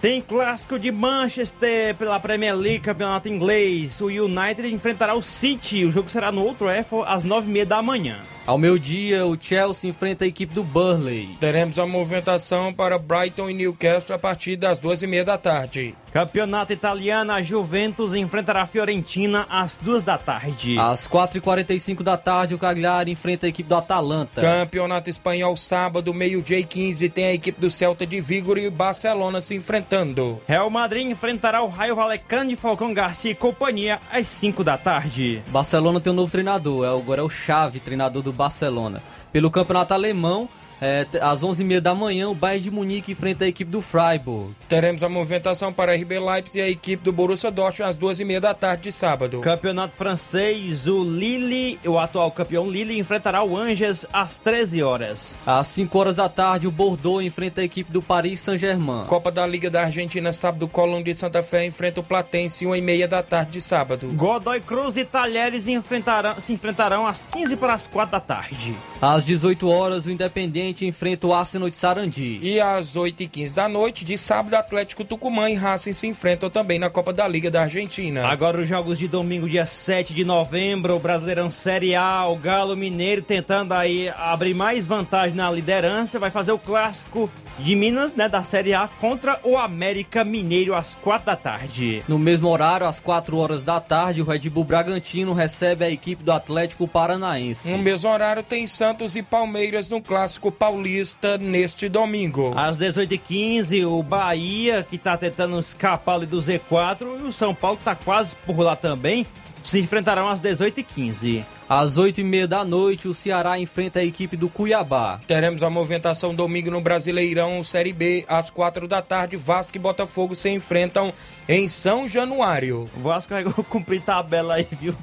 [0.00, 4.00] Tem clássico de Manchester pela Premier League, campeonato inglês.
[4.00, 5.84] O United enfrentará o City.
[5.84, 8.16] O jogo será no Old Trafford às 9h30 da manhã.
[8.46, 11.36] Ao meio-dia, o Chelsea enfrenta a equipe do Burley.
[11.38, 15.94] Teremos a movimentação para Brighton e Newcastle a partir das duas e meia da tarde.
[16.12, 20.76] Campeonato italiano, a Juventus enfrentará a Fiorentina às duas da tarde.
[20.76, 24.40] Às 4h45 da tarde, o Cagliari enfrenta a equipe do Atalanta.
[24.40, 29.40] Campeonato espanhol, sábado, meio-dia e 15, tem a equipe do Celta de Vigo e Barcelona
[29.40, 30.40] se enfrentando.
[30.48, 35.40] Real Madrid enfrentará o Raio Vallecano de Falcão Garcia e companhia às 5 da tarde.
[35.48, 39.02] Barcelona tem um novo treinador, é agora é o Xavi, treinador do Barcelona.
[39.32, 40.48] Pelo campeonato alemão,
[40.80, 44.54] é, às 11h30 da manhã, o Bayern de Munique enfrenta a equipe do Freiburg.
[44.68, 48.54] Teremos a movimentação para RB Leipzig e a equipe do Borussia Dortmund às 2h30 da
[48.54, 49.40] tarde de sábado.
[49.40, 55.36] Campeonato francês, o Lille, o atual campeão Lille, enfrentará o Angers às 13 horas.
[55.46, 59.04] Às 5 horas da tarde, o Bordeaux enfrenta a equipe do Paris Saint-Germain.
[59.06, 63.22] Copa da Liga da Argentina, sábado, Colón de Santa Fé enfrenta o Platense 1h30 da
[63.22, 64.06] tarde de sábado.
[64.14, 68.74] Godoy Cruz e Talheres enfrentarão, se enfrentarão às 15 para as 4 da tarde.
[69.00, 72.38] Às 18 horas, o Independente enfrenta o Arsenal de Sarandi.
[72.42, 76.90] E às 8h15 da noite, de sábado, Atlético Tucumã e Racing se enfrentam também na
[76.90, 78.26] Copa da Liga da Argentina.
[78.26, 82.76] Agora os jogos de domingo, dia 7 de novembro, o Brasileirão Série A, o Galo
[82.76, 88.28] Mineiro tentando aí abrir mais vantagem na liderança, vai fazer o clássico de Minas, né,
[88.28, 92.02] da Série A contra o América Mineiro às 4 da tarde.
[92.08, 96.22] No mesmo horário, às 4 horas da tarde, o Red Bull Bragantino recebe a equipe
[96.22, 97.70] do Atlético Paranaense.
[97.70, 102.52] No mesmo horário, tem Santos e Palmeiras no clássico paulista neste domingo.
[102.54, 107.78] Às 18h15, o Bahia, que tá tentando escapar ali do Z4, e o São Paulo
[107.78, 109.26] que tá quase por lá também,
[109.64, 111.46] se enfrentarão às 18h15.
[111.66, 115.18] Às 8h30 da noite, o Ceará enfrenta a equipe do Cuiabá.
[115.26, 118.26] Teremos a movimentação domingo no Brasileirão Série B.
[118.28, 121.10] Às 4 da tarde, Vasco e Botafogo se enfrentam
[121.48, 122.86] em São Januário.
[122.94, 124.94] O Vasco vai cumprir tabela aí, viu?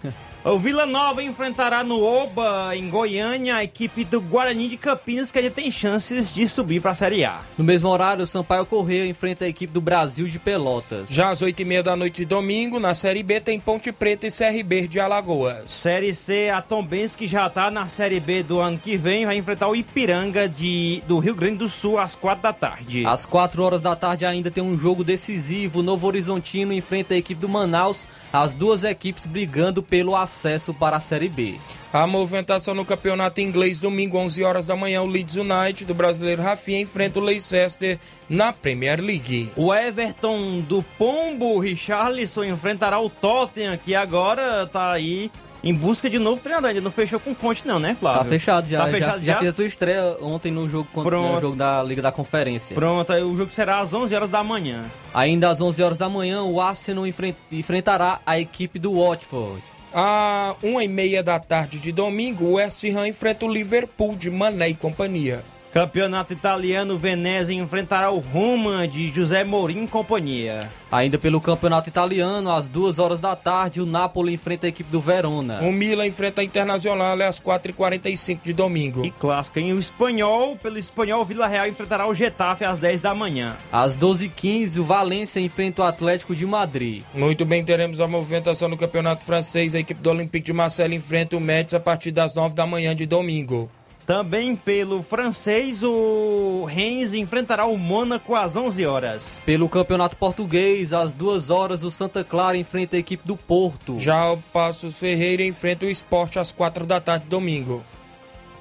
[0.50, 5.40] O Vila Nova enfrentará no Oba, em Goiânia, a equipe do Guarani de Campinas, que
[5.40, 7.42] ainda tem chances de subir para a Série A.
[7.58, 11.10] No mesmo horário, o Sampaio Correia enfrenta a equipe do Brasil de Pelotas.
[11.10, 14.88] Já às 8h30 da noite de domingo, na Série B, tem Ponte Preta e CRB
[14.88, 15.70] de Alagoas.
[15.70, 19.36] Série C, a Tombense, que já está na Série B do ano que vem, vai
[19.36, 23.06] enfrentar o Ipiranga de, do Rio Grande do Sul às 4 da tarde.
[23.06, 25.82] Às 4 horas da tarde ainda tem um jogo decisivo.
[25.82, 30.72] O Novo Horizontino enfrenta a equipe do Manaus, as duas equipes brigando pelo acesso acesso
[30.74, 31.56] para a Série B.
[31.92, 36.44] A movimentação no campeonato inglês, domingo, 11 horas da manhã, o Leeds United do brasileiro
[36.44, 37.98] Rafinha enfrenta o Leicester
[38.30, 39.52] na Premier League.
[39.56, 45.32] O Everton do Pombo Richarlison enfrentará o Tottenham, que agora está aí
[45.64, 46.70] em busca de novo treinador.
[46.70, 48.24] Ainda não fechou com Conte, não, né, Flávio?
[48.24, 48.84] Tá fechado já.
[48.84, 49.34] Tá fechado já, já?
[49.34, 52.76] já fez a sua estreia ontem no jogo, contra, no jogo da Liga da Conferência.
[52.76, 54.84] Pronto, aí o jogo será às 11 horas da manhã.
[55.14, 57.06] Ainda às 11 horas da manhã, o Arsenal
[57.52, 59.77] enfrentará a equipe do Watford.
[60.00, 64.30] À uma e meia da tarde de domingo, o West Ham enfrenta o Liverpool de
[64.30, 65.44] Mané e companhia.
[65.78, 70.72] Campeonato italiano, Venezia enfrentará o Roma de José Mourinho e companhia.
[70.92, 75.00] Ainda pelo campeonato italiano, às duas horas da tarde, o Napoli enfrenta a equipe do
[75.00, 75.60] Verona.
[75.62, 79.06] O Milan enfrenta a Internacional às 4h45 de domingo.
[79.06, 83.14] E clássica, em o espanhol, pelo espanhol, Vila Real enfrentará o Getafe às 10 da
[83.14, 83.56] manhã.
[83.72, 87.04] Às 12h15, o Valência enfrenta o Atlético de Madrid.
[87.14, 89.76] Muito bem, teremos a movimentação no campeonato francês.
[89.76, 92.96] A equipe do Olympique de Marseille enfrenta o Metz a partir das 9 da manhã
[92.96, 93.70] de domingo.
[94.08, 99.44] Também pelo francês, o Rennes enfrentará o Mônaco às 11 horas.
[99.46, 104.00] Pelo campeonato português, às 2 horas, o Santa Clara enfrenta a equipe do Porto.
[104.00, 107.84] Já o Passos Ferreira enfrenta o Esporte às 4 da tarde domingo.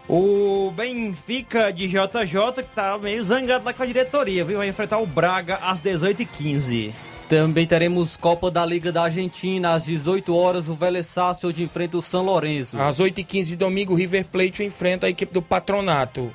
[0.09, 4.59] O Benfica de JJ, que tá meio zangado lá com a diretoria, viu?
[4.59, 6.92] Vai enfrentar o Braga às 18h15.
[7.28, 10.68] Também teremos Copa da Liga da Argentina às 18 horas.
[10.68, 12.80] O Vélez Sarsfield enfrenta o São Lourenço.
[12.80, 16.32] Às 8h15 de domingo, o River Plate enfrenta a equipe do Patronato.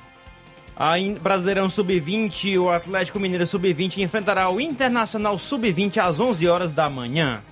[0.76, 6.90] A Brasileirão Sub-20, o Atlético Mineiro Sub-20 enfrentará o Internacional Sub-20 às 11 horas da
[6.90, 7.42] manhã.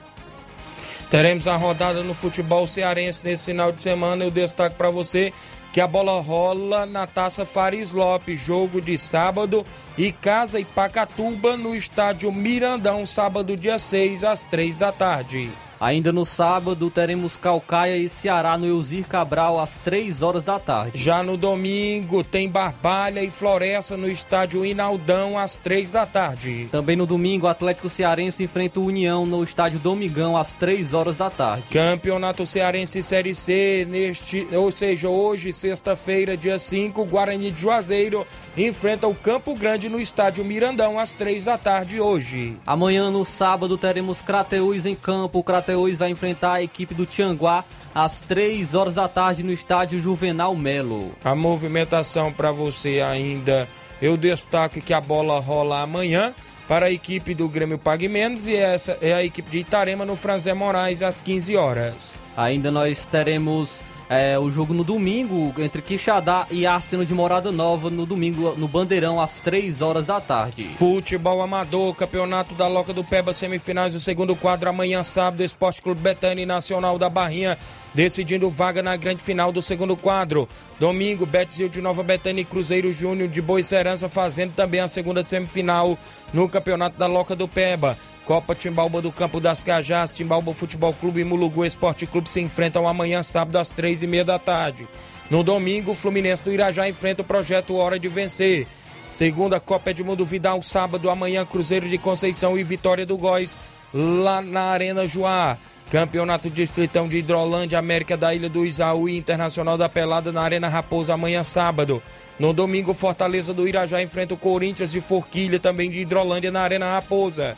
[1.10, 4.24] Teremos a rodada no futebol cearense nesse final de semana.
[4.24, 5.32] Eu destaco para você
[5.72, 9.64] que a bola rola na Taça Faris Lopes, jogo de sábado,
[9.96, 15.50] e Casa e Pacatuba no estádio Mirandão, sábado, dia 6, às 3 da tarde.
[15.80, 21.02] Ainda no sábado teremos Calcaia e Ceará no Elzir Cabral às 3 horas da tarde.
[21.02, 26.68] Já no domingo tem Barbalha e Floresta no estádio Inaldão às 3 da tarde.
[26.70, 31.30] Também no domingo Atlético Cearense enfrenta o União no estádio Domingão às 3 horas da
[31.30, 31.64] tarde.
[31.70, 39.06] Campeonato Cearense Série C neste, ou seja, hoje, sexta-feira, dia 5, Guarani de Juazeiro enfrenta
[39.06, 42.56] o Campo Grande no estádio Mirandão às 3 da tarde hoje.
[42.66, 45.38] Amanhã no sábado teremos Crateús em campo.
[45.38, 50.00] O Crateús vai enfrentar a equipe do Tianguá às 3 horas da tarde no estádio
[50.00, 51.12] Juvenal Melo.
[51.24, 53.68] A movimentação para você ainda,
[54.02, 56.34] eu destaco que a bola rola amanhã
[56.66, 60.16] para a equipe do Grêmio Pague Menos e essa é a equipe de Itarema no
[60.16, 62.18] Franzé Moraes às 15 horas.
[62.36, 67.88] Ainda nós teremos é, o jogo no domingo entre Quixadá e Arsenal de Morada Nova
[67.88, 70.64] no domingo no Bandeirão às 3 horas da tarde.
[70.64, 76.00] Futebol Amador, Campeonato da Loca do Peba, semifinais do segundo quadro amanhã sábado, Esporte Clube
[76.00, 77.56] Betânia Nacional da Barrinha
[77.94, 80.48] decidindo vaga na grande final do segundo quadro.
[80.78, 85.22] Domingo, Betzil de Nova Betânia e Cruzeiro Júnior de Boa Serança fazendo também a segunda
[85.22, 85.98] semifinal
[86.32, 87.96] no Campeonato da Loca do Peba.
[88.30, 92.86] Copa Timbalba do Campo das Cajás, Timbalba Futebol Clube e Mulugu Esporte Clube se enfrentam
[92.86, 94.86] amanhã, sábado, às três e meia da tarde.
[95.28, 98.68] No domingo, o Fluminense do Irajá enfrenta o projeto Hora de Vencer.
[99.08, 103.58] Segunda Copa Edmundo Vidal, sábado, amanhã, Cruzeiro de Conceição e Vitória do Góis,
[103.92, 105.58] lá na Arena Joá.
[105.90, 110.68] Campeonato Distritão de Hidrolândia, América da Ilha do Isaú e Internacional da Pelada na Arena
[110.68, 112.00] Raposa amanhã sábado.
[112.38, 116.92] No domingo, Fortaleza do Irajá enfrenta o Corinthians de Forquilha, também de Hidrolândia na Arena
[116.92, 117.56] Raposa.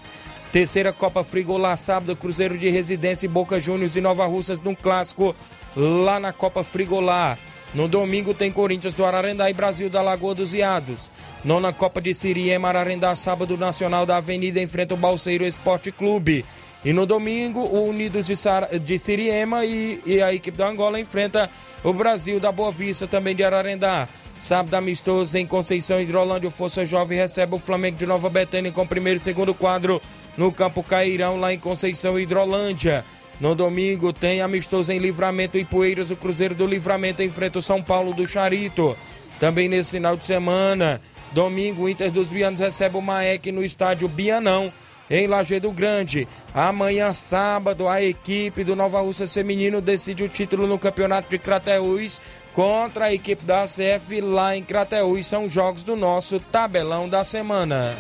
[0.53, 5.35] Terceira Copa Frigolá, sábado, Cruzeiro de Residência e Boca Juniors de Nova Russas num clássico
[5.75, 7.39] lá na Copa Frigolá.
[7.75, 11.11] No domingo tem Corinthians do Ararendá e Brasil da Lagoa dos Iados.
[11.43, 16.45] Nona Copa de Siriema, Ararendá, sábado, Nacional da Avenida enfrenta o Balseiro Esporte Clube.
[16.85, 18.79] E no domingo, o Unidos de, Sar...
[18.79, 20.03] de Siriema e...
[20.05, 21.49] e a equipe da Angola enfrenta
[21.83, 24.07] o Brasil da Boa Vista, também de Ararendá.
[24.39, 28.85] Sábado amistoso em Conceição Hidrolândia, o Força Jovem recebe o Flamengo de Nova Betânia com
[28.85, 30.03] primeiro e segundo quadro
[30.37, 33.05] no Campo Cairão, lá em Conceição Hidrolândia.
[33.41, 37.83] No domingo tem amistoso em Livramento e Poeiras, o Cruzeiro do Livramento enfrenta o São
[37.83, 38.97] Paulo do Charito.
[39.41, 41.01] Também nesse final de semana,
[41.33, 44.73] domingo, o Inter dos Bianos recebe o Maek no estádio Bianão
[45.11, 46.27] em Lajeado Grande.
[46.55, 52.21] Amanhã, sábado, a equipe do Nova Russa Feminino decide o título no Campeonato de Crateús
[52.55, 55.27] contra a equipe da ACF lá em Crateús.
[55.27, 57.97] São jogos do nosso tabelão da semana.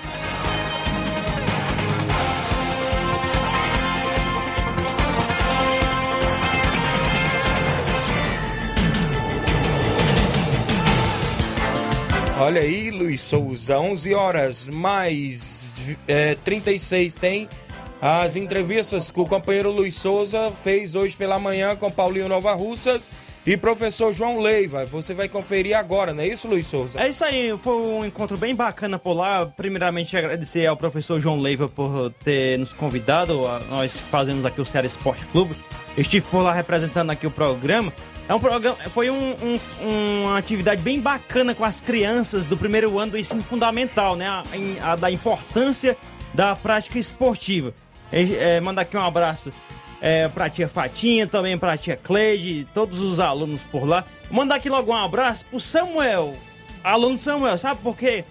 [12.43, 15.63] Olha aí, Luiz Souza, 11 horas mais
[16.09, 17.49] é, 36 tem
[18.01, 23.13] as entrevistas que o companheiro Luiz Souza fez hoje pela manhã com Paulinho Nova Russas
[23.47, 24.85] e professor João Leiva.
[24.87, 27.01] Você vai conferir agora, não é isso, Luiz Souza?
[27.01, 29.47] É isso aí, foi um encontro bem bacana por lá.
[29.47, 33.43] Primeiramente, agradecer ao professor João Leiva por ter nos convidado.
[33.71, 35.55] Nós fazemos aqui o Ceará Esporte Clube.
[35.97, 37.93] Estive por lá representando aqui o programa.
[38.33, 39.61] É um programa, foi um, um,
[40.23, 44.27] uma atividade bem bacana com as crianças do primeiro ano do ensino fundamental, né?
[44.27, 44.43] A,
[44.93, 45.99] a da importância
[46.33, 47.75] da prática esportiva.
[48.11, 49.53] É, é, mandar aqui um abraço
[50.01, 54.03] é, pra tia Fatinha, também pra tia Cleide, todos os alunos por lá.
[54.31, 56.35] Mandar aqui logo um abraço pro Samuel
[56.83, 58.25] aluno Samuel, sabe por quê?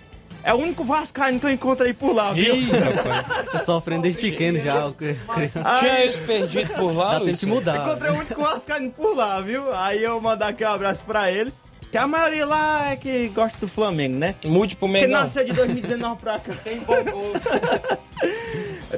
[0.43, 2.55] É o único vascaíno que eu encontrei por lá, viu?
[2.55, 3.51] Ih, rapaz.
[3.51, 4.91] Tô sofrendo desde pequeno já.
[4.97, 5.15] que-
[5.79, 7.39] Tinha eles perdidos por lá, Dá tempo Luiz?
[7.39, 7.77] de mudar.
[7.87, 9.63] Encontrei o único vascaíno por lá, viu?
[9.75, 11.53] Aí eu mandar aqui um abraço pra ele.
[11.91, 14.33] Que a maioria lá é que gosta do Flamengo, né?
[14.45, 15.09] Mude pro Que Mengão.
[15.21, 16.53] nasceu de 2019 pra cá.
[16.63, 16.81] Tem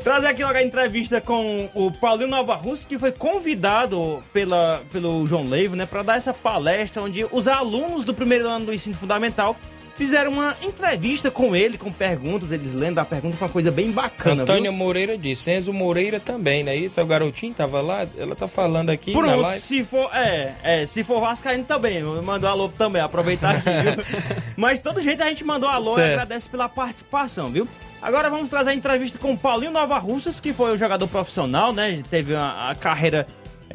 [0.04, 5.26] Trazer aqui logo a entrevista com o Paulinho Nova Russo, que foi convidado pela, pelo
[5.26, 8.96] João Leivo, né, para dar essa palestra onde os alunos do primeiro ano do ensino
[8.96, 9.56] fundamental
[9.96, 13.92] fizeram uma entrevista com ele, com perguntas, eles lendo a pergunta, foi uma coisa bem
[13.92, 14.80] bacana, Antônia viu?
[14.80, 16.76] Moreira disse, Enzo Moreira também, né?
[16.76, 19.62] Isso, é o garotinho tava lá, ela tá falando aqui na Pronto, live.
[19.62, 24.04] se for, é, é, se for Vascaíno também, mandou alô também, aproveitar aqui, viu?
[24.58, 26.14] Mas de todo jeito a gente mandou alô e Certo.
[26.14, 27.68] agradece pela participação, viu?
[28.02, 31.72] Agora vamos trazer a entrevista com o Paulinho Nova Russas, que foi um jogador profissional,
[31.72, 32.02] né?
[32.10, 33.26] Teve uma, a carreira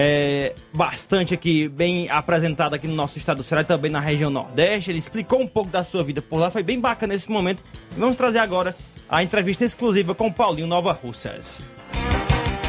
[0.00, 4.30] é, bastante aqui, bem apresentada aqui no nosso estado do Ceará e também na região
[4.30, 4.90] Nordeste.
[4.92, 7.62] Ele explicou um pouco da sua vida por lá, foi bem bacana esse momento.
[7.96, 8.76] Vamos trazer agora
[9.10, 11.60] a entrevista exclusiva com Paulinho Nova Russas.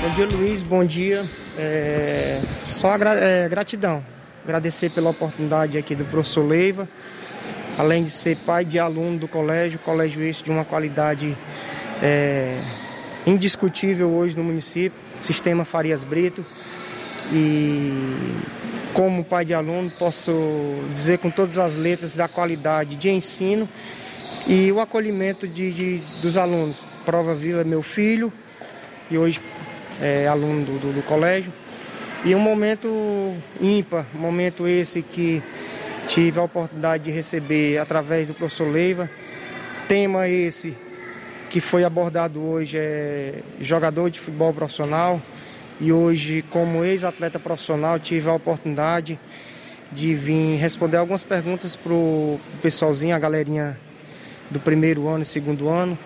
[0.02, 0.64] Bom dia, Luiz.
[0.64, 1.24] Bom dia.
[1.58, 4.04] É, só gra- é, gratidão.
[4.44, 6.90] Agradecer pela oportunidade aqui do professor Leiva.
[7.78, 11.38] Além de ser pai de aluno do colégio, colégio esse de uma qualidade
[12.02, 12.60] é,
[13.28, 16.44] indiscutível hoje no município, Sistema Farias Brito.
[17.32, 17.94] E
[18.94, 20.32] como pai de aluno, posso
[20.94, 23.70] dizer com todas as letras da qualidade de ensino
[24.48, 26.86] e o acolhimento de, de- dos alunos.
[27.06, 28.32] Prova viva meu filho
[29.12, 29.40] e hoje
[30.02, 31.54] é aluno do, do- do colégio.
[32.26, 32.90] E um momento
[33.62, 35.42] ímpar, um momento esse que
[36.08, 39.10] tive a oportunidade de receber através do professor Leiva.
[39.88, 40.76] Tema esse
[41.50, 45.22] que foi abordado hoje é jogador de futebol profissional
[45.80, 49.20] e hoje como ex-atleta profissional tive a oportunidade
[49.92, 53.78] de vir responder algumas perguntas para o pessoalzinho, a galerinha
[54.50, 55.98] do primeiro ano e segundo ano.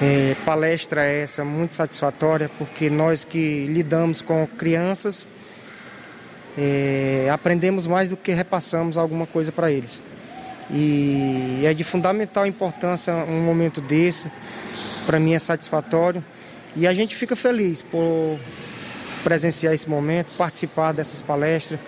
[0.00, 5.28] É, palestra essa muito satisfatória porque nós que lidamos com crianças
[6.58, 10.02] é, aprendemos mais do que repassamos alguma coisa para eles.
[10.70, 14.30] E é de fundamental importância um momento desse,
[15.06, 16.24] para mim é satisfatório
[16.74, 18.38] e a gente fica feliz por
[19.22, 21.78] presenciar esse momento, participar dessas palestras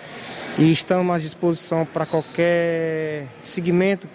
[0.57, 4.07] e estamos à disposição para qualquer segmento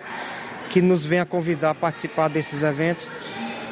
[0.71, 3.07] que nos venha convidar a participar desses eventos.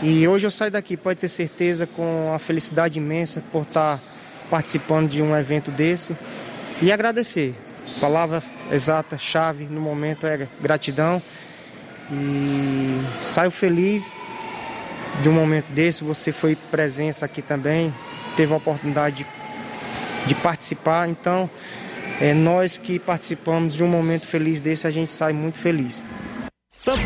[0.02, 4.00] E hoje eu saio daqui, pode ter certeza, com a felicidade imensa por estar
[4.50, 6.16] participando de um evento desse
[6.80, 7.54] e agradecer.
[8.00, 11.22] Palavra exata, chave no momento é gratidão.
[12.10, 14.12] E saio feliz
[15.22, 16.04] de um momento desse.
[16.04, 17.92] Você foi presença aqui também,
[18.36, 19.26] teve a oportunidade de,
[20.26, 21.08] de participar.
[21.08, 21.48] Então,
[22.20, 26.02] é, nós que participamos de um momento feliz desse, a gente sai muito feliz.
[26.84, 26.96] Tam-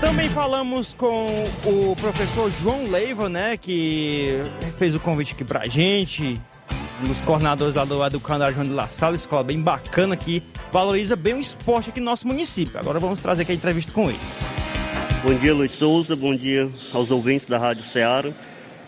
[0.00, 4.38] Também falamos com o professor João Leiva, né, que
[4.78, 6.34] fez o convite aqui pra gente,
[7.00, 10.40] um dos coordenadores lá do Educandário João de La Salle, escola bem bacana que
[10.72, 12.78] valoriza bem o esporte aqui no nosso município.
[12.78, 14.20] Agora vamos trazer aqui a entrevista com ele.
[15.24, 16.14] Bom dia, Luiz Souza.
[16.14, 18.30] Bom dia aos ouvintes da Rádio Ceará,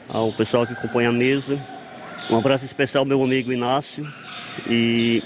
[0.09, 1.59] ao pessoal que acompanha a mesa.
[2.31, 4.07] Um abraço especial ao meu amigo Inácio.
[4.69, 5.21] E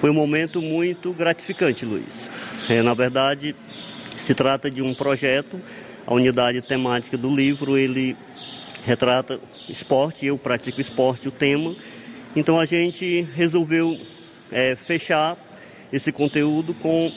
[0.00, 2.28] foi um momento muito gratificante, Luiz.
[2.68, 3.54] É, na verdade,
[4.16, 5.60] se trata de um projeto,
[6.04, 8.16] a unidade temática do livro, ele
[8.82, 9.38] retrata
[9.68, 11.76] esporte, eu pratico esporte, o tema.
[12.34, 13.96] Então a gente resolveu
[14.50, 15.36] é, fechar
[15.92, 17.12] esse conteúdo com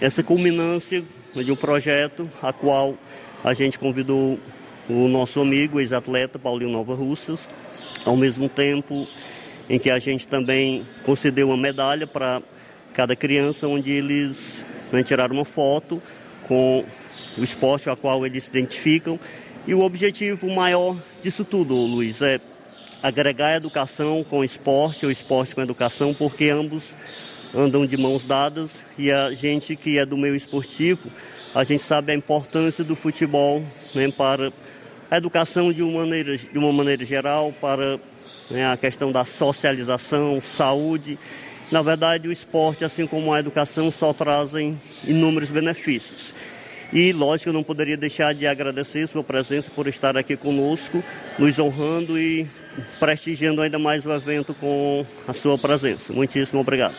[0.00, 1.04] essa culminância
[1.36, 2.98] de um projeto a qual
[3.44, 4.40] a gente convidou
[4.88, 7.48] o nosso amigo, ex-atleta Paulinho Nova Russas,
[8.06, 9.06] ao mesmo tempo
[9.68, 12.40] em que a gente também concedeu uma medalha para
[12.94, 16.00] cada criança, onde eles né, tiraram uma foto
[16.46, 16.84] com
[17.36, 19.18] o esporte a qual eles se identificam.
[19.66, 22.40] E o objetivo maior disso tudo, Luiz, é
[23.02, 26.96] agregar a educação com o esporte, o esporte com a educação, porque ambos
[27.52, 31.10] andam de mãos dadas e a gente que é do meio esportivo,
[31.54, 34.52] a gente sabe a importância do futebol né, para
[35.10, 37.98] a educação de uma maneira, de uma maneira geral, para
[38.50, 41.18] né, a questão da socialização, saúde.
[41.70, 46.34] Na verdade, o esporte, assim como a educação, só trazem inúmeros benefícios.
[46.92, 51.02] E, lógico, eu não poderia deixar de agradecer sua presença por estar aqui conosco,
[51.38, 52.48] nos honrando e
[53.00, 56.12] prestigiando ainda mais o evento com a sua presença.
[56.12, 56.94] Muitíssimo obrigado.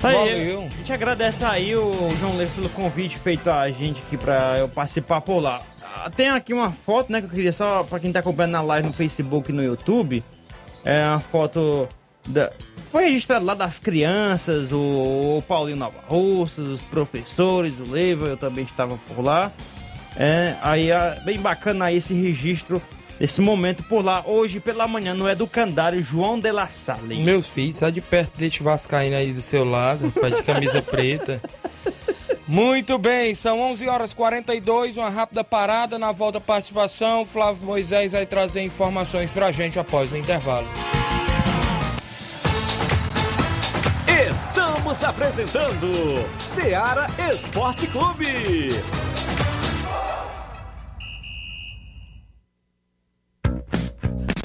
[0.00, 0.68] Tá aí, Valeu.
[0.72, 4.68] A gente agradece aí o João Leiva pelo convite feito a gente aqui pra eu
[4.68, 5.60] participar por lá.
[5.96, 8.62] Ah, Tem aqui uma foto, né, que eu queria só, pra quem tá acompanhando na
[8.62, 10.22] live no Facebook e no YouTube,
[10.84, 11.88] é uma foto
[12.28, 12.52] da,
[12.92, 18.64] foi registrado lá das crianças, o, Paulinho Nova Russas, os professores, o Leiva, eu também
[18.64, 19.52] estava por lá.
[20.16, 22.80] É, aí é bem bacana aí esse registro
[23.18, 24.22] desse momento por lá.
[24.26, 27.22] Hoje pela manhã no Educandário João de La Salle.
[27.22, 31.40] Meus filhos, sai de perto desse vascaíno aí do seu lado, pai de camisa preta.
[32.48, 37.24] Muito bem, são 11 horas 42, uma rápida parada na volta participação.
[37.24, 40.68] Flávio Moisés vai trazer informações pra gente após o intervalo.
[44.28, 45.90] Estamos apresentando
[46.38, 48.70] Seara Esporte Clube.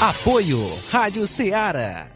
[0.00, 0.58] Apoio
[0.90, 2.06] Rádio Ceará.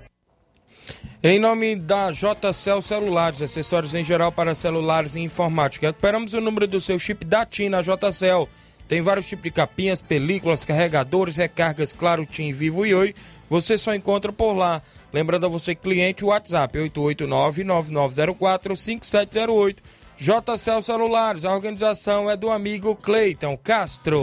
[1.23, 5.87] Em nome da JCL Celulares, acessórios em geral para celulares e informática.
[5.87, 8.49] Recuperamos o número do seu chip da TIM na JCL.
[8.89, 13.14] Tem vários tipos de capinhas, películas, carregadores, recargas, claro, TIM, Vivo e Oi.
[13.49, 14.83] Você só encontra por lá.
[15.12, 19.77] Lembrando a você, cliente, o WhatsApp 889-9904-5708.
[20.19, 24.23] JCL Celulares, a organização é do amigo Cleiton Castro.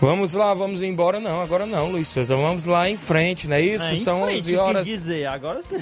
[0.00, 1.20] Vamos lá, vamos embora.
[1.20, 2.34] Não, agora não, Luiz Souza.
[2.34, 3.92] Vamos lá em frente, não é isso?
[3.92, 4.86] É, São frente, 11 o que horas.
[4.86, 5.26] dizer.
[5.26, 5.78] Agora você...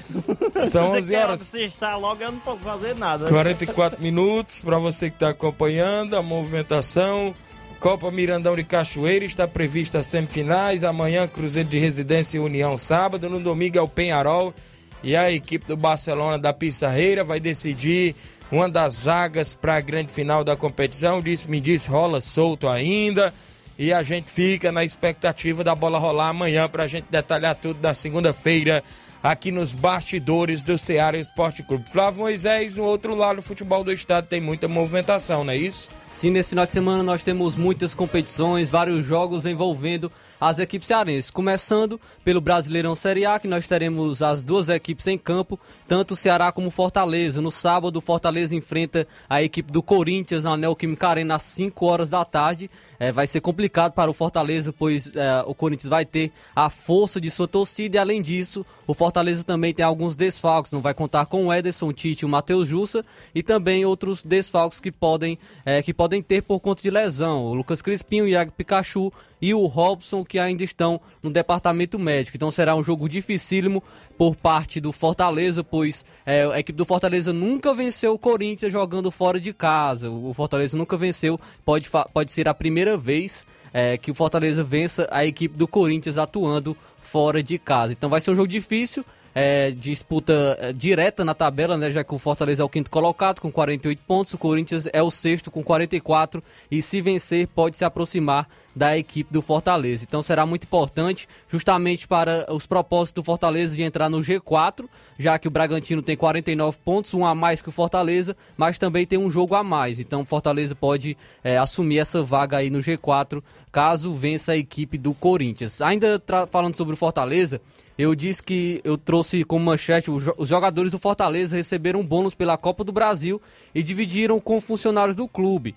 [0.68, 1.40] São você 11 quer horas.
[1.40, 3.28] Você está logo, eu não posso fazer nada.
[3.28, 7.32] 44 minutos para você que está acompanhando a movimentação.
[7.78, 10.82] Copa Mirandão de Cachoeira está prevista semifinais.
[10.82, 13.30] Amanhã, Cruzeiro de Residência e União sábado.
[13.30, 14.52] No domingo é o Penharol.
[15.00, 18.16] E a equipe do Barcelona da Pissarreira vai decidir
[18.50, 21.20] uma das vagas para a grande final da competição.
[21.20, 23.32] Disse, me disse, rola solto ainda.
[23.78, 27.78] E a gente fica na expectativa da bola rolar amanhã para a gente detalhar tudo
[27.80, 28.82] na segunda-feira
[29.22, 31.88] aqui nos bastidores do Ceará Esporte Clube.
[31.88, 35.88] Flávio Moisés, no outro lado, do futebol do estado tem muita movimentação, não é isso?
[36.10, 40.10] Sim, nesse final de semana nós temos muitas competições, vários jogos envolvendo
[40.40, 41.30] as equipes cearenses.
[41.30, 46.16] Começando pelo Brasileirão Série A, que nós teremos as duas equipes em campo, tanto o
[46.16, 47.40] Ceará como o Fortaleza.
[47.40, 52.08] No sábado, o Fortaleza enfrenta a equipe do Corinthians na Neoquímica Arena às 5 horas
[52.08, 52.70] da tarde.
[53.00, 57.20] É, vai ser complicado para o Fortaleza, pois é, o Corinthians vai ter a força
[57.20, 60.72] de sua torcida e, além disso, o Fortaleza também tem alguns desfalques.
[60.72, 64.80] Não vai contar com o Ederson, Tite e o Matheus Jussa e também outros desfalques
[64.80, 67.44] que podem, é, que podem ter por conta de lesão.
[67.44, 72.36] O Lucas Crispim, o Iago Pikachu e o Robson, que ainda estão no departamento médico.
[72.36, 73.82] Então será um jogo dificílimo
[74.16, 79.10] por parte do Fortaleza, pois é, a equipe do Fortaleza nunca venceu o Corinthians jogando
[79.10, 80.10] fora de casa.
[80.10, 85.06] O Fortaleza nunca venceu, pode, pode ser a primeira vez é, que o Fortaleza vença
[85.10, 87.92] a equipe do Corinthians atuando fora de casa.
[87.92, 89.04] Então vai ser um jogo difícil.
[89.40, 93.40] É, disputa é, direta na tabela, né, já que o Fortaleza é o quinto colocado
[93.40, 97.84] com 48 pontos, o Corinthians é o sexto com 44 e se vencer pode se
[97.84, 100.04] aproximar da equipe do Fortaleza.
[100.04, 104.86] Então será muito importante, justamente para os propósitos do Fortaleza de entrar no G4,
[105.16, 109.06] já que o Bragantino tem 49 pontos, um a mais que o Fortaleza, mas também
[109.06, 110.00] tem um jogo a mais.
[110.00, 114.96] Então o Fortaleza pode é, assumir essa vaga aí no G4 caso vença a equipe
[114.96, 115.80] do Corinthians.
[115.80, 117.60] Ainda falando sobre o Fortaleza,
[117.98, 122.84] eu disse que eu trouxe como manchete os jogadores do Fortaleza receberam bônus pela Copa
[122.84, 123.42] do Brasil
[123.74, 125.74] e dividiram com funcionários do clube.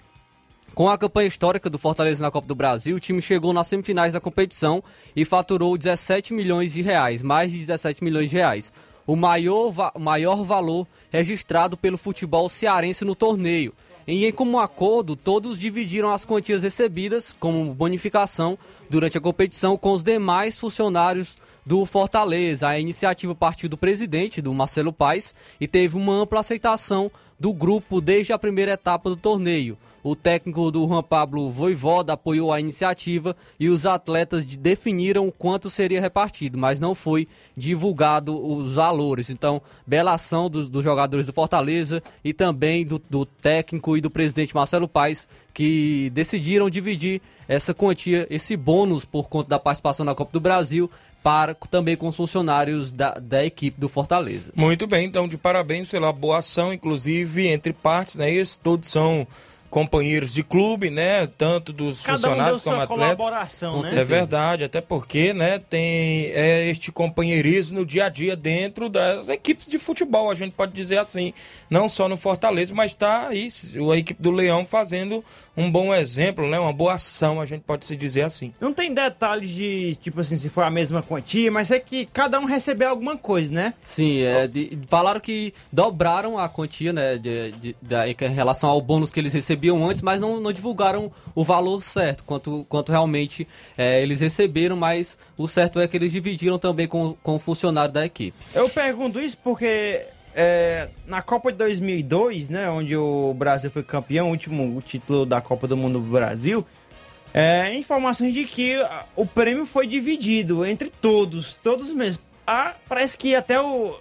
[0.76, 4.14] Com a campanha histórica do Fortaleza na Copa do Brasil, o time chegou nas semifinais
[4.14, 4.84] da competição
[5.16, 8.72] e faturou 17 milhões de reais, mais de 17 milhões de reais.
[9.06, 13.74] O maior, maior valor registrado pelo futebol cearense no torneio.
[14.08, 18.58] E em comum acordo, todos dividiram as quantias recebidas como bonificação
[18.90, 22.68] durante a competição com os demais funcionários do Fortaleza.
[22.68, 28.00] A iniciativa partiu do presidente, do Marcelo Paes, e teve uma ampla aceitação do grupo
[28.00, 29.78] desde a primeira etapa do torneio.
[30.04, 36.02] O técnico do Juan Pablo Voivoda apoiou a iniciativa e os atletas definiram quanto seria
[36.02, 39.30] repartido, mas não foi divulgado os valores.
[39.30, 44.10] Então, bela ação dos, dos jogadores do Fortaleza e também do, do técnico e do
[44.10, 50.16] presidente Marcelo Paes, que decidiram dividir essa quantia, esse bônus por conta da participação na
[50.16, 50.90] Copa do Brasil
[51.24, 54.52] para também com os funcionários da, da equipe do Fortaleza.
[54.56, 58.32] Muito bem, então de parabéns pela boa ação, inclusive entre partes, né?
[58.32, 59.28] Isso todos são
[59.72, 61.26] companheiros de clube, né?
[61.26, 63.16] Tanto dos Cada funcionários um como atletas.
[63.16, 63.92] colaboração, né?
[63.96, 69.30] É verdade, até porque, né, tem é, este companheirismo no dia a dia dentro das
[69.30, 71.34] equipes de futebol, a gente pode dizer assim,
[71.70, 73.48] não só no Fortaleza, mas está aí
[73.92, 75.24] a equipe do Leão fazendo
[75.56, 76.60] um bom exemplo, né?
[76.60, 78.54] Uma boa ação, a gente pode se dizer assim.
[78.60, 82.38] Não tem detalhes de, tipo assim, se for a mesma quantia, mas é que cada
[82.40, 83.74] um recebeu alguma coisa, né?
[83.86, 88.82] Sim, é, de, falaram que dobraram a quantia, né, de, de, de, em relação ao
[88.82, 92.92] bônus que eles receberam recebiam antes, mas não, não divulgaram o valor certo, quanto, quanto
[92.92, 93.48] realmente
[93.78, 97.94] é, eles receberam, mas o certo é que eles dividiram também com, com o funcionário
[97.94, 98.36] da equipe.
[98.56, 100.04] Eu pergunto isso porque
[100.36, 105.40] é, na Copa de 2002, né, onde o Brasil foi campeão, o último título da
[105.40, 106.66] Copa do Mundo do Brasil,
[107.34, 108.76] é, informações de que
[109.16, 112.24] o prêmio foi dividido entre todos, todos mesmo.
[112.46, 113.96] Ah, parece que até o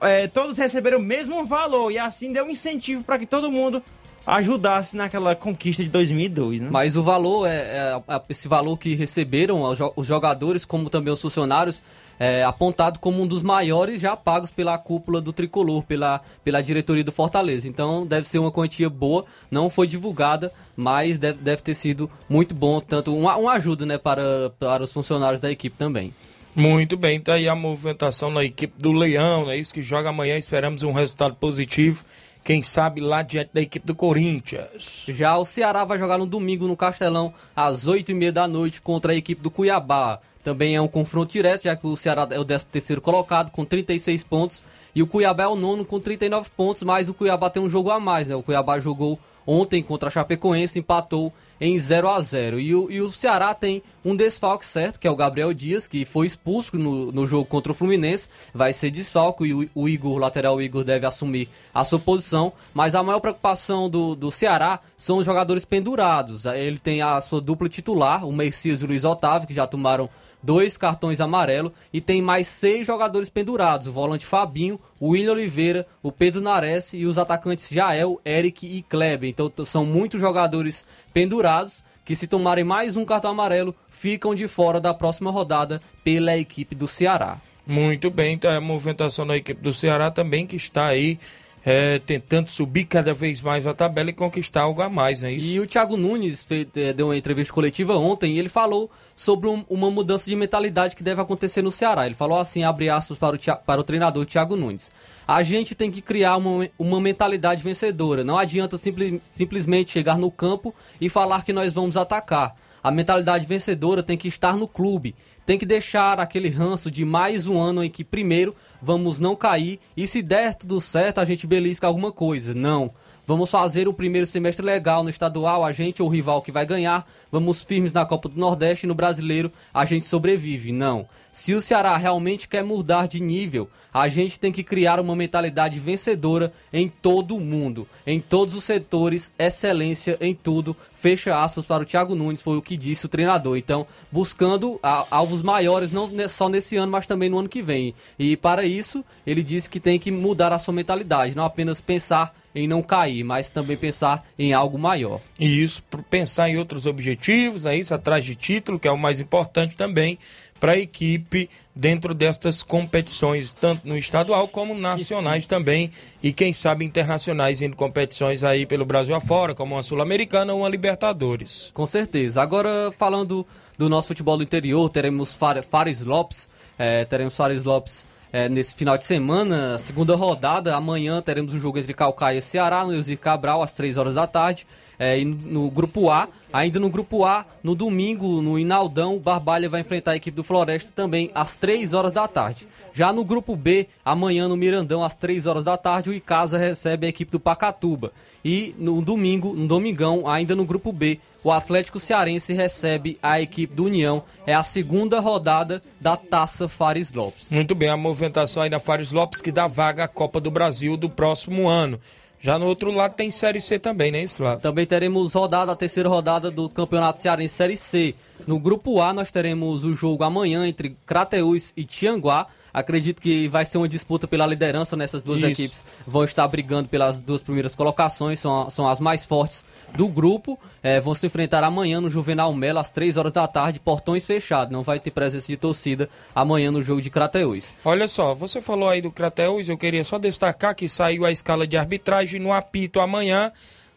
[0.00, 3.82] é, todos receberam o mesmo valor e assim deu incentivo para que todo mundo
[4.26, 6.68] ajudasse naquela conquista de 2002, né?
[6.70, 9.62] Mas o valor, é, é, é esse valor que receberam
[9.96, 11.82] os jogadores, como também os funcionários,
[12.18, 17.02] é apontado como um dos maiores já pagos pela cúpula do Tricolor, pela, pela diretoria
[17.02, 17.66] do Fortaleza.
[17.66, 22.54] Então deve ser uma quantia boa, não foi divulgada, mas deve, deve ter sido muito
[22.54, 26.12] bom, tanto uma, uma ajuda né, para, para os funcionários da equipe também.
[26.54, 30.36] Muito bem, tá aí a movimentação na equipe do Leão, é isso que joga amanhã,
[30.36, 32.04] esperamos um resultado positivo
[32.42, 35.06] quem sabe lá diante da equipe do Corinthians.
[35.08, 39.16] Já o Ceará vai jogar no domingo no Castelão, às 8h30 da noite, contra a
[39.16, 40.20] equipe do Cuiabá.
[40.42, 44.24] Também é um confronto direto, já que o Ceará é o 13 colocado, com 36
[44.24, 44.62] pontos,
[44.94, 47.90] e o Cuiabá é o nono com 39 pontos, mas o Cuiabá tem um jogo
[47.90, 48.34] a mais, né?
[48.34, 53.00] O Cuiabá jogou ontem contra a Chapecoense, empatou em 0 a 0 e o, e
[53.00, 57.12] o Ceará tem um desfalque certo, que é o Gabriel Dias, que foi expulso no,
[57.12, 61.06] no jogo contra o Fluminense, vai ser desfalque e o, o Igor, lateral Igor, deve
[61.06, 66.46] assumir a sua posição, mas a maior preocupação do, do Ceará são os jogadores pendurados.
[66.46, 70.08] Ele tem a sua dupla titular, o Messias e o Luiz Otávio, que já tomaram
[70.42, 75.86] dois cartões amarelos e tem mais seis jogadores pendurados: o volante Fabinho, o William Oliveira,
[76.02, 79.28] o Pedro Nares e os atacantes Jael, Eric e Kleber.
[79.28, 84.80] Então são muitos jogadores pendurados que, se tomarem mais um cartão amarelo, ficam de fora
[84.80, 87.38] da próxima rodada pela equipe do Ceará.
[87.66, 91.18] Muito bem, então a movimentação da equipe do Ceará também que está aí
[91.64, 95.46] é, tentando subir cada vez mais a tabela e conquistar algo a mais, é isso?
[95.46, 99.48] E o Thiago Nunes fez, é, deu uma entrevista coletiva ontem e ele falou sobre
[99.48, 102.06] um, uma mudança de mentalidade que deve acontecer no Ceará.
[102.06, 104.90] Ele falou assim, abre aspas para o, para o treinador Thiago Nunes.
[105.28, 108.24] A gente tem que criar uma, uma mentalidade vencedora.
[108.24, 112.56] Não adianta simples, simplesmente chegar no campo e falar que nós vamos atacar.
[112.82, 115.14] A mentalidade vencedora tem que estar no clube
[115.50, 119.80] tem que deixar aquele ranço de mais um ano em que primeiro vamos não cair
[119.96, 122.54] e se der tudo certo a gente belisca alguma coisa.
[122.54, 122.92] Não.
[123.30, 126.66] Vamos fazer o primeiro semestre legal no estadual, a gente ou o rival que vai
[126.66, 127.08] ganhar.
[127.30, 130.72] Vamos firmes na Copa do Nordeste e no Brasileiro a gente sobrevive.
[130.72, 131.06] Não.
[131.30, 135.78] Se o Ceará realmente quer mudar de nível, a gente tem que criar uma mentalidade
[135.78, 140.76] vencedora em todo o mundo, em todos os setores, excelência em tudo.
[140.96, 143.56] Fecha aspas para o Thiago Nunes, foi o que disse o treinador.
[143.56, 147.94] Então, buscando alvos maiores, não só nesse ano, mas também no ano que vem.
[148.18, 152.34] E para isso, ele disse que tem que mudar a sua mentalidade, não apenas pensar
[152.54, 155.20] em não cair, mas também pensar em algo maior.
[155.38, 159.20] E isso, pensar em outros objetivos, é isso, atrás de título, que é o mais
[159.20, 160.18] importante também
[160.60, 165.90] para a equipe dentro destas competições, tanto no estadual como nacionais também,
[166.22, 170.68] e quem sabe internacionais em competições aí pelo Brasil afora, como uma Sul-Americana ou uma
[170.68, 171.70] Libertadores.
[171.72, 172.42] Com certeza.
[172.42, 173.46] Agora, falando
[173.78, 175.34] do nosso futebol do interior, teremos
[175.70, 181.52] Fares Lopes, é, teremos Fares Lopes é, nesse final de semana, segunda rodada, amanhã teremos
[181.52, 184.66] um jogo entre Calcaia e Ceará, no Eusir Cabral, às 3 horas da tarde.
[185.02, 189.80] É, no grupo A, ainda no grupo A, no domingo, no Inaldão, o Barbalha vai
[189.80, 192.68] enfrentar a equipe do Floresta também às 3 horas da tarde.
[192.92, 197.06] Já no grupo B, amanhã no Mirandão, às 3 horas da tarde, o Icasa recebe
[197.06, 198.12] a equipe do Pacatuba.
[198.44, 203.74] E no domingo, no domingão, ainda no grupo B, o Atlético Cearense recebe a equipe
[203.74, 204.22] do União.
[204.46, 207.50] É a segunda rodada da Taça Fares Lopes.
[207.50, 210.96] Muito bem, a movimentação aí na Fares Lopes que dá vaga à Copa do Brasil
[210.96, 211.98] do próximo ano.
[212.40, 214.60] Já no outro lado tem Série C também, né, isso, Flávio?
[214.60, 218.14] Também teremos rodada, a terceira rodada do Campeonato Cearense Série C.
[218.46, 222.46] No grupo A, nós teremos o jogo amanhã entre Crateús e Tianguá.
[222.72, 225.48] Acredito que vai ser uma disputa pela liderança nessas duas Isso.
[225.48, 225.84] equipes.
[226.06, 229.64] Vão estar brigando pelas duas primeiras colocações, são, são as mais fortes
[229.94, 230.58] do grupo.
[230.82, 234.72] É, vão se enfrentar amanhã no Juvenal Melo, às 3 horas da tarde, portões fechados.
[234.72, 237.74] Não vai ter presença de torcida amanhã no jogo de Crateús.
[237.84, 241.66] Olha só, você falou aí do Crateus, eu queria só destacar que saiu a escala
[241.66, 243.52] de arbitragem no apito amanhã.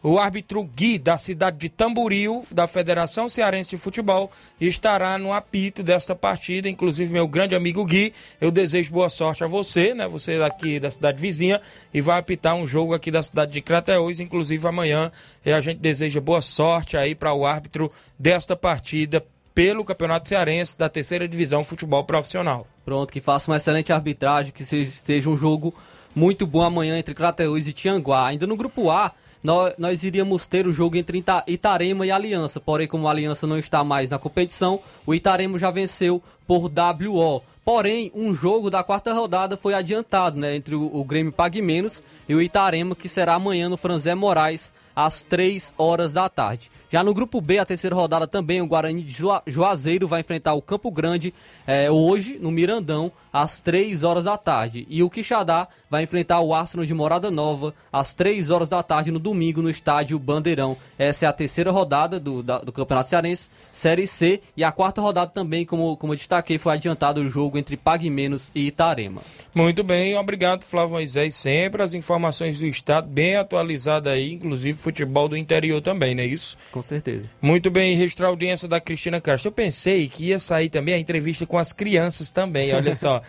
[0.06, 4.30] O árbitro Gui, da cidade de Tamboril, da Federação Cearense de Futebol,
[4.60, 6.68] estará no apito desta partida.
[6.68, 10.06] Inclusive, meu grande amigo Gui, eu desejo boa sorte a você, né?
[10.06, 11.58] Você daqui da cidade vizinha,
[11.92, 15.10] e vai apitar um jogo aqui da cidade de Crateús, inclusive amanhã.
[15.42, 19.24] E a gente deseja boa sorte aí para o árbitro desta partida
[19.54, 22.66] pelo Campeonato Cearense da terceira divisão futebol profissional.
[22.84, 25.74] Pronto, que faça uma excelente arbitragem, que seja, seja um jogo
[26.14, 28.26] muito bom amanhã entre Crateús e Tianguá.
[28.26, 29.10] Ainda no grupo A,
[29.44, 32.58] nós, nós iríamos ter o jogo entre Ita- Itarema e Aliança.
[32.58, 37.42] Porém, como a Aliança não está mais na competição, o Itarema já venceu por WO.
[37.64, 40.56] Porém, um jogo da quarta rodada foi adiantado, né?
[40.56, 44.72] Entre o, o Grêmio Pague Menos e o Itarema, que será amanhã no Franzé Moraes,
[44.96, 46.70] às 3 horas da tarde.
[46.94, 50.54] Já no grupo B, a terceira rodada também, o Guarani de Jua- Juazeiro vai enfrentar
[50.54, 51.34] o Campo Grande
[51.66, 54.86] eh, hoje, no Mirandão, às 3 horas da tarde.
[54.88, 59.10] E o Quixadá vai enfrentar o Arsenal de Morada Nova às 3 horas da tarde
[59.10, 60.76] no domingo no estádio Bandeirão.
[60.96, 64.40] Essa é a terceira rodada do, da- do Campeonato Cearense, Série C.
[64.56, 68.08] E a quarta rodada também, como, como eu destaquei, foi adiantado o jogo entre Pague
[68.08, 69.20] Menos e Itarema.
[69.52, 71.34] Muito bem, obrigado Flávio Moisés.
[71.34, 76.26] Sempre as informações do estado bem atualizadas aí, inclusive futebol do interior também, não é
[76.26, 76.56] isso?
[76.70, 77.28] Com certeza.
[77.40, 79.48] Muito bem, registrar a audiência da Cristina Castro.
[79.48, 83.22] Eu pensei que ia sair também a entrevista com as crianças também, olha só.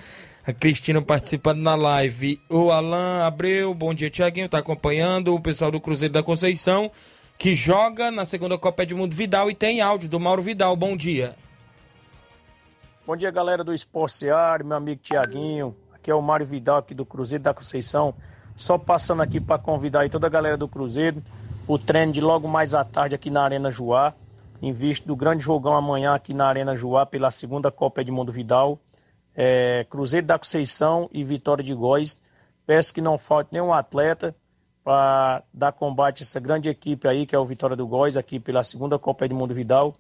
[0.47, 2.39] A Cristina participando na live.
[2.47, 5.33] O Alan Abreu, bom dia, Tiaguinho, tá acompanhando.
[5.33, 6.91] O pessoal do Cruzeiro da Conceição,
[7.35, 10.75] que joga na segunda Copa Edmundo Vidal e tem áudio do Mauro Vidal.
[10.75, 11.35] Bom dia.
[13.07, 15.75] Bom dia, galera do Esporte Seara, meu amigo Tiaguinho.
[15.93, 18.13] Aqui é o Mário Vidal, aqui do Cruzeiro da Conceição.
[18.55, 21.23] Só passando aqui para convidar aí toda a galera do Cruzeiro
[21.67, 24.13] o treino de logo mais à tarde aqui na Arena Juá,
[24.61, 28.79] em vista do grande jogão amanhã aqui na Arena Juá pela segunda Copa Edmundo Vidal.
[29.35, 32.21] É, Cruzeiro da Conceição e Vitória de Góis.
[32.65, 34.33] Peço que não falte nenhum atleta
[34.83, 38.39] para dar combate a essa grande equipe aí, que é o Vitória do Góis, aqui
[38.39, 39.95] pela segunda Copa Edmundo Vidal.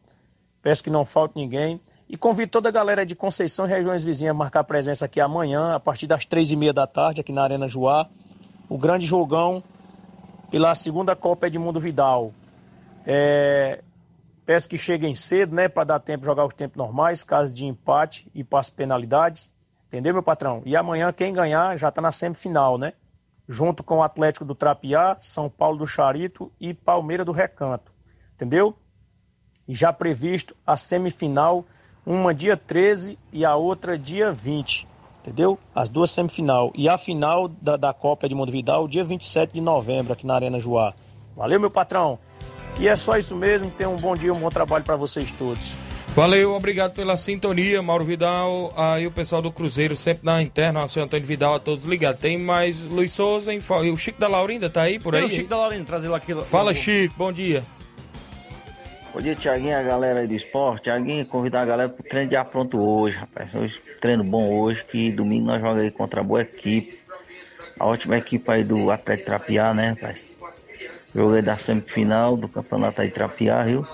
[0.61, 1.81] Peço que não falte ninguém.
[2.07, 5.73] E convido toda a galera de Conceição e regiões vizinhas a marcar presença aqui amanhã,
[5.73, 8.07] a partir das três e meia da tarde, aqui na Arena Juá.
[8.69, 9.63] O grande jogão
[10.49, 12.33] pela segunda Copa Edmundo Vidal.
[13.05, 13.83] É,
[14.45, 17.65] peço que cheguem cedo, né, para dar tempo de jogar os tempos normais, caso de
[17.65, 19.51] empate e as penalidades.
[19.87, 20.61] Entendeu, meu patrão?
[20.65, 22.93] E amanhã quem ganhar já está na semifinal, né?
[23.47, 27.91] Junto com o Atlético do Trapiá, São Paulo do Charito e Palmeira do Recanto.
[28.33, 28.75] Entendeu?
[29.67, 31.65] E já previsto a semifinal,
[32.05, 34.87] uma dia 13 e a outra dia 20.
[35.25, 35.57] Entendeu?
[35.73, 36.71] As duas semifinal.
[36.75, 40.59] E a final da, da Copa Edmundo Vidal, dia 27 de novembro, aqui na Arena
[40.59, 40.93] Joá.
[41.35, 42.19] Valeu, meu patrão.
[42.79, 43.71] E é só isso mesmo.
[43.71, 45.75] Tenham um bom dia, um bom trabalho para vocês todos.
[46.15, 48.71] Valeu, obrigado pela sintonia, Mauro Vidal.
[48.77, 52.21] Aí o pessoal do Cruzeiro, sempre na interna, o senhor Antônio Vidal, a todos ligados.
[52.21, 55.27] Tem mais Luiz Souza e o Chico da Laurinda tá aí por Tem aí?
[55.27, 56.41] o Chico da Laurinda, trazer lá aquilo.
[56.43, 57.63] Fala, Chico, bom dia.
[59.15, 60.83] Bom dia, Tiaguinho, a galera aí do esporte.
[60.83, 63.55] Tiaguinho, convidar a galera pro treino de apronto hoje, rapaz.
[63.55, 66.99] Hoje, treino bom hoje, que domingo nós jogamos aí contra a boa equipe.
[67.79, 70.21] A ótima equipe aí do Atlético Trapiá, né, rapaz?
[71.13, 73.87] Jogo aí da semifinal do campeonato aí Trapiá, viu?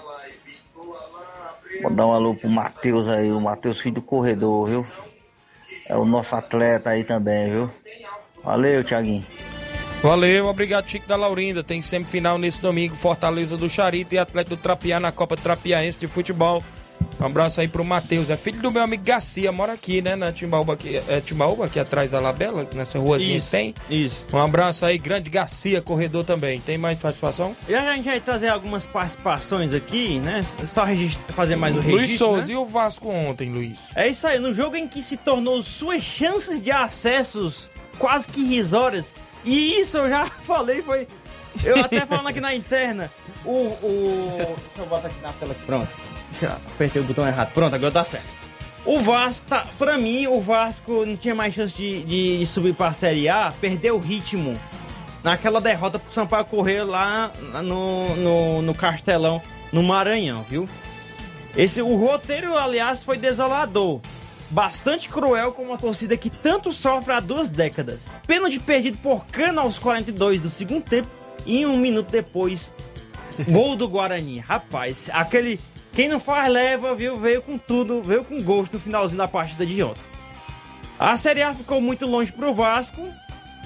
[1.79, 4.87] Vou dar um alô pro Matheus aí, o Matheus filho do corredor, viu?
[5.87, 7.69] É o nosso atleta aí também, viu?
[8.43, 9.23] Valeu, Tiaguinho.
[10.03, 11.63] Valeu, obrigado, Chico da Laurinda.
[11.63, 16.07] Tem semifinal nesse domingo, Fortaleza do Charito e Atlético do Trapiá na Copa Trapiaense de
[16.07, 16.63] Futebol.
[17.19, 18.31] Um abraço aí pro Matheus.
[18.31, 20.15] É filho do meu amigo Garcia, mora aqui, né?
[20.15, 23.75] Na Timbaúba aqui, é Timbaúba, aqui atrás da Labela, nessa ruazinha Isso, que tem.
[23.91, 24.25] Isso.
[24.33, 26.59] Um abraço aí, grande Garcia, corredor também.
[26.59, 27.55] Tem mais participação?
[27.69, 30.43] E a gente vai trazer algumas participações aqui, né?
[30.65, 30.83] Só
[31.35, 31.97] fazer mais o registro.
[31.99, 32.53] Luiz Souza, né?
[32.53, 33.95] e o Vasco ontem, Luiz?
[33.95, 38.41] É isso aí, no jogo em que se tornou suas chances de acessos quase que
[38.41, 39.13] irrisórias.
[39.43, 41.07] E isso eu já falei, foi.
[41.63, 43.11] Eu até falando aqui na interna.
[43.45, 44.33] o, o.
[44.37, 45.55] Deixa eu botar aqui na tela.
[45.65, 45.89] Pronto.
[46.41, 47.51] Já apertei o botão errado.
[47.53, 48.41] Pronto, agora tá certo.
[48.85, 52.93] O Vasco, tá, pra mim, o Vasco não tinha mais chance de, de subir pra
[52.93, 54.59] Série A, perdeu o ritmo
[55.23, 57.31] naquela derrota pro Sampaio correr lá
[57.63, 59.39] no, no, no Castelão,
[59.71, 60.67] no Maranhão, viu?
[61.55, 63.99] Esse, o roteiro, aliás, foi desolador.
[64.51, 68.11] Bastante cruel com uma torcida que tanto sofre há duas décadas.
[68.27, 71.07] Pênalti perdido por cano aos 42 do segundo tempo
[71.45, 72.69] e um minuto depois,
[73.49, 74.39] gol do Guarani.
[74.39, 75.57] Rapaz, aquele.
[75.93, 77.17] Quem não faz leva, viu?
[77.17, 80.01] Veio com tudo, veio com gosto no finalzinho da partida de ontem.
[80.99, 83.07] A Série A ficou muito longe pro Vasco.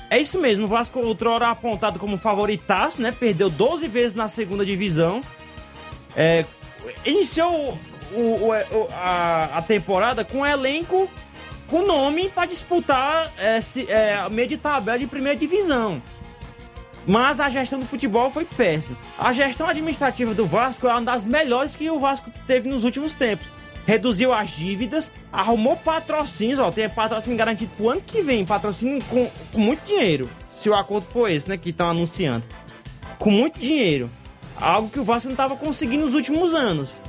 [0.09, 3.11] É isso mesmo, o Vasco outrora apontado como favoritaço, né?
[3.11, 5.21] Perdeu 12 vezes na segunda divisão.
[6.15, 6.45] É,
[7.03, 7.77] iniciou
[8.11, 11.09] o, o, a, a, temporada com um elenco
[11.67, 16.01] com nome para disputar é, se, é, meio de tabela de primeira divisão.
[17.07, 18.97] Mas a gestão do futebol foi péssima.
[19.17, 23.13] A gestão administrativa do Vasco é uma das melhores que o Vasco teve nos últimos
[23.13, 23.47] tempos.
[23.85, 29.29] Reduziu as dívidas, arrumou patrocínios, ó, tem patrocínio garantido pro ano que vem, patrocínio com,
[29.53, 30.27] com muito dinheiro.
[30.51, 32.43] Se o acordo for esse, né, que estão anunciando.
[33.19, 34.09] Com muito dinheiro.
[34.55, 36.99] Algo que o Vasco não estava conseguindo nos últimos anos.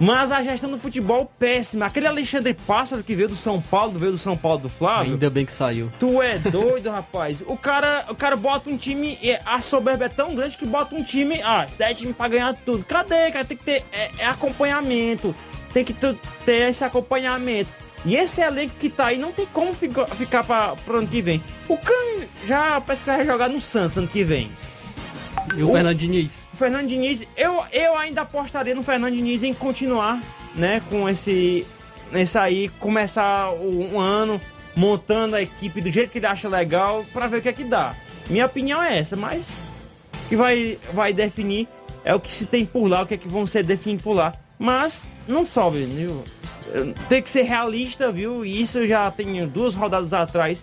[0.00, 1.86] Mas a gestão do futebol péssima.
[1.86, 5.12] Aquele Alexandre Pássaro que veio do São Paulo, veio do São Paulo do Flávio.
[5.12, 5.90] Ainda bem que saiu.
[5.98, 7.42] Tu é doido, rapaz.
[7.46, 11.02] O cara, o cara bota um time, a soberba é tão grande que bota um
[11.02, 12.84] time, ah, 10 time pra ganhar tudo.
[12.84, 13.44] Cadê, cara?
[13.44, 15.34] Tem que ter é, é acompanhamento.
[15.72, 16.16] Tem que ter
[16.68, 17.70] esse acompanhamento.
[18.04, 21.22] E esse elenco que tá aí não tem como ficar, ficar pra, pro ano que
[21.22, 21.42] vem.
[21.68, 24.50] O Can já parece que vai jogar no Santos ano que vem.
[25.56, 26.48] E o, o Fernando Diniz?
[26.52, 30.20] O Fernando Diniz, eu, eu ainda apostaria no Fernando Diniz em continuar,
[30.54, 31.66] né, com esse,
[32.12, 34.40] esse aí, começar um ano
[34.76, 37.64] montando a equipe do jeito que ele acha legal para ver o que é que
[37.64, 37.94] dá.
[38.28, 39.52] Minha opinião é essa, mas
[40.28, 41.68] que vai, vai definir
[42.04, 44.12] é o que se tem por lá, o que é que vão ser definido por
[44.12, 44.32] lá.
[44.58, 46.22] Mas não sobe, viu?
[47.08, 48.44] Tem que ser realista, viu?
[48.44, 50.62] E isso já tem duas rodadas atrás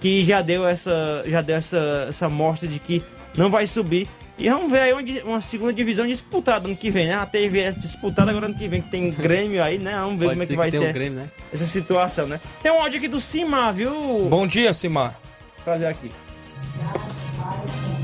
[0.00, 3.02] que já deu essa já deu essa, essa mostra de que
[3.36, 4.08] não vai subir.
[4.38, 7.14] E vamos ver aí onde, uma segunda divisão disputada ano que vem, né?
[7.14, 9.92] A TVS disputada agora ano que vem, que tem Grêmio aí, né?
[10.00, 11.30] Vamos ver Pode como é que, que vai ser um Grêmio, né?
[11.52, 12.40] essa situação, né?
[12.62, 13.92] Tem um áudio aqui do Cimar, viu?
[14.30, 15.14] Bom dia, Cimar.
[15.62, 16.10] Prazer aqui.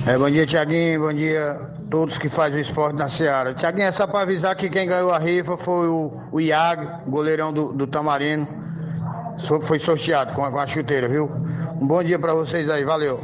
[0.06, 1.00] É, bom dia, Tiaguinho.
[1.00, 3.54] Bom dia a todos que fazem o esporte na Seara.
[3.54, 7.52] Tiaguinho, é só para avisar que quem ganhou a rifa foi o, o Iago, goleirão
[7.52, 8.46] do, do Tamarino.
[9.62, 11.30] Foi sorteado com a, com a chuteira, viu?
[11.80, 12.84] Um bom dia para vocês aí.
[12.84, 13.22] Valeu.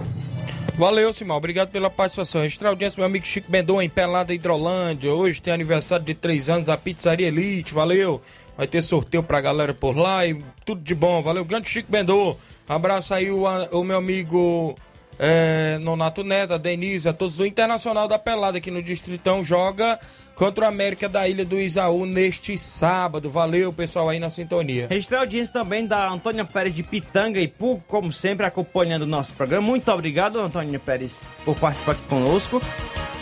[0.74, 1.36] Valeu, Simão.
[1.36, 2.44] Obrigado pela participação.
[2.44, 5.12] Extra audiência, meu amigo Chico Bendon, em Pelada Hidrolândia.
[5.12, 7.74] Hoje tem aniversário de três anos a Pizzaria Elite.
[7.74, 8.20] Valeu.
[8.56, 11.20] Vai ter sorteio pra galera por lá e tudo de bom.
[11.20, 12.36] Valeu, grande Chico Bendon.
[12.68, 14.74] Abraço aí o, o meu amigo
[15.18, 19.44] é, Nonato Neto, a Denise, a todos do Internacional da Pelada aqui no Distritão.
[19.44, 19.98] Joga
[20.34, 23.28] contra o América da Ilha do Isaú neste sábado.
[23.30, 24.86] Valeu, pessoal, aí na sintonia.
[24.88, 29.32] Registrar audiência também da Antônia Pérez de Pitanga e Pu, como sempre, acompanhando o nosso
[29.34, 29.66] programa.
[29.66, 32.60] Muito obrigado, Antônia Pérez, por participar aqui conosco.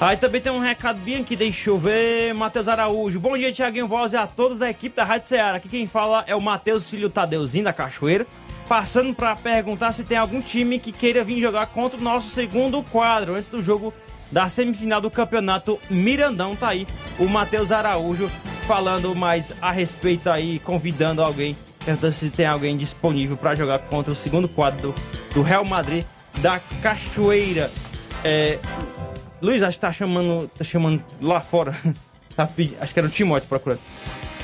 [0.00, 3.20] Aí também tem um recado bem aqui, deixa eu ver, Matheus Araújo.
[3.20, 5.58] Bom dia, Tiaguinho Voz e a todos da equipe da Rádio Ceará.
[5.58, 8.26] Aqui quem fala é o Matheus Filho Tadeuzinho da Cachoeira.
[8.70, 12.80] Passando para perguntar se tem algum time que queira vir jogar contra o nosso segundo
[12.84, 13.92] quadro, antes do jogo
[14.30, 16.54] da semifinal do campeonato Mirandão.
[16.54, 16.86] Tá aí
[17.18, 18.30] o Matheus Araújo
[18.68, 24.12] falando mais a respeito aí, convidando alguém, perguntando se tem alguém disponível para jogar contra
[24.12, 26.04] o segundo quadro do, do Real Madrid
[26.40, 27.72] da Cachoeira.
[28.22, 28.60] É,
[29.42, 31.74] Luiz, acho que tá chamando, tá chamando lá fora.
[32.36, 32.48] tá,
[32.80, 33.80] acho que era o Timóteo procurando.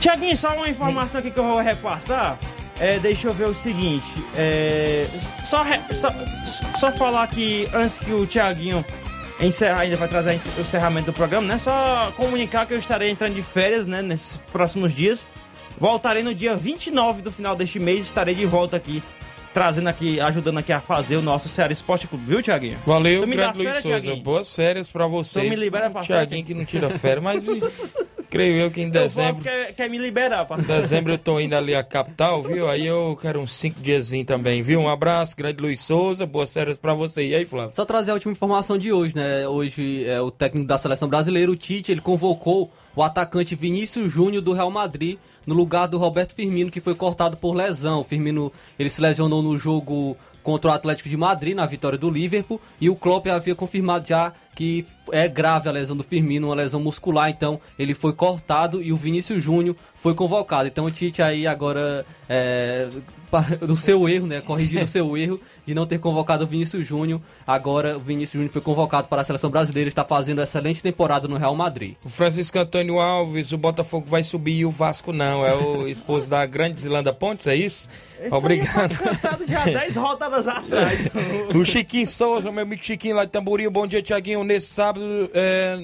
[0.01, 2.37] Tiaguinho, só uma informação aqui que eu vou repassar.
[2.79, 4.07] É, deixa eu ver o seguinte.
[4.35, 5.07] É,
[5.45, 6.11] só, só,
[6.79, 8.85] só falar que antes que o Tiaguinho
[9.41, 11.59] encerrar, ainda vai trazer o encerramento do programa, né?
[11.59, 14.03] Só comunicar que eu estarei entrando de férias, né?
[14.03, 15.27] Nesses próximos dias.
[15.79, 19.03] Voltarei no dia 29 do final deste mês, estarei de volta aqui,
[19.57, 22.77] trazendo aqui, ajudando aqui a fazer o nosso Ceará Esporte Clube, viu, Tiaguinho?
[22.85, 24.15] Valeu, grande Luiz Souza.
[24.17, 25.47] Boas férias pra vocês.
[25.47, 27.47] Então me libera pra Tiaguinho que não tira férias, mas
[28.29, 29.43] creio eu que em dezembro.
[29.43, 32.69] Quer, quer me liberar, Em dezembro eu tô indo ali à capital, viu?
[32.69, 34.79] Aí eu quero uns cinco dias também, viu?
[34.79, 37.27] Um abraço, grande Luiz Souza, boas férias pra você.
[37.27, 37.75] E aí, Flávio?
[37.75, 39.49] Só trazer a última informação de hoje, né?
[39.49, 44.43] Hoje é o técnico da seleção brasileira, o Tite, ele convocou o atacante Vinícius Júnior
[44.43, 48.01] do Real Madrid no lugar do Roberto Firmino, que foi cortado por lesão.
[48.01, 52.09] O Firmino ele se lesionou no jogo contra o Atlético de Madrid na vitória do
[52.09, 56.55] Liverpool e o Klopp havia confirmado já que é grave a lesão do Firmino, uma
[56.55, 60.69] lesão muscular, então ele foi cortado e o Vinícius Júnior foi convocado.
[60.69, 62.89] Então o Tite aí agora é,
[63.61, 64.41] do seu erro, né?
[64.41, 67.21] Corrigindo o seu erro de não ter convocado o Vinícius Júnior.
[67.47, 71.37] Agora o Vinícius Júnior foi convocado para a seleção brasileira, está fazendo excelente temporada no
[71.37, 71.95] Real Madrid.
[72.05, 75.45] O Francisco Antônio Alves, o Botafogo vai subir e o Vasco não.
[75.45, 77.89] É o esposo da grande Zilanda Pontes, é isso?
[78.21, 78.93] Esse Obrigado.
[78.93, 81.09] Aí já 10 rodadas atrás.
[81.55, 83.71] o Chiquinho Souza, meu amigo Chiquinho lá de Tamboril.
[83.71, 84.45] Bom dia, Tiaguinho.
[84.45, 85.79] Nesse sábado, é,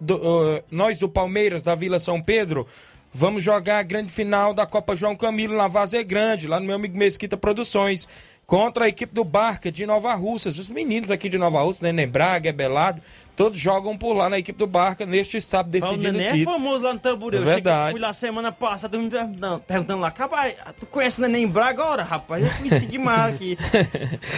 [0.00, 2.66] do, uh, nós do Palmeiras, da Vila São Pedro,
[3.16, 6.74] Vamos jogar a grande final da Copa João Camilo na Vazia Grande, lá no meu
[6.74, 8.08] amigo Mesquita Produções,
[8.46, 10.58] contra a equipe do Barca de Nova Russas.
[10.58, 13.00] Os meninos aqui de Nova Russas, Neném Braga, Belado,
[13.36, 16.50] todos jogam por lá na equipe do Barca neste sábado decidindo o Neném título.
[16.56, 17.40] é famoso lá no Tamboril.
[17.40, 17.78] É verdade.
[17.78, 21.82] Cheguei, fui lá semana passada me perguntando, perguntando lá, rapaz, tu conhece o Neném Braga
[21.82, 22.44] agora, rapaz?
[22.44, 23.56] Eu conheci demais aqui.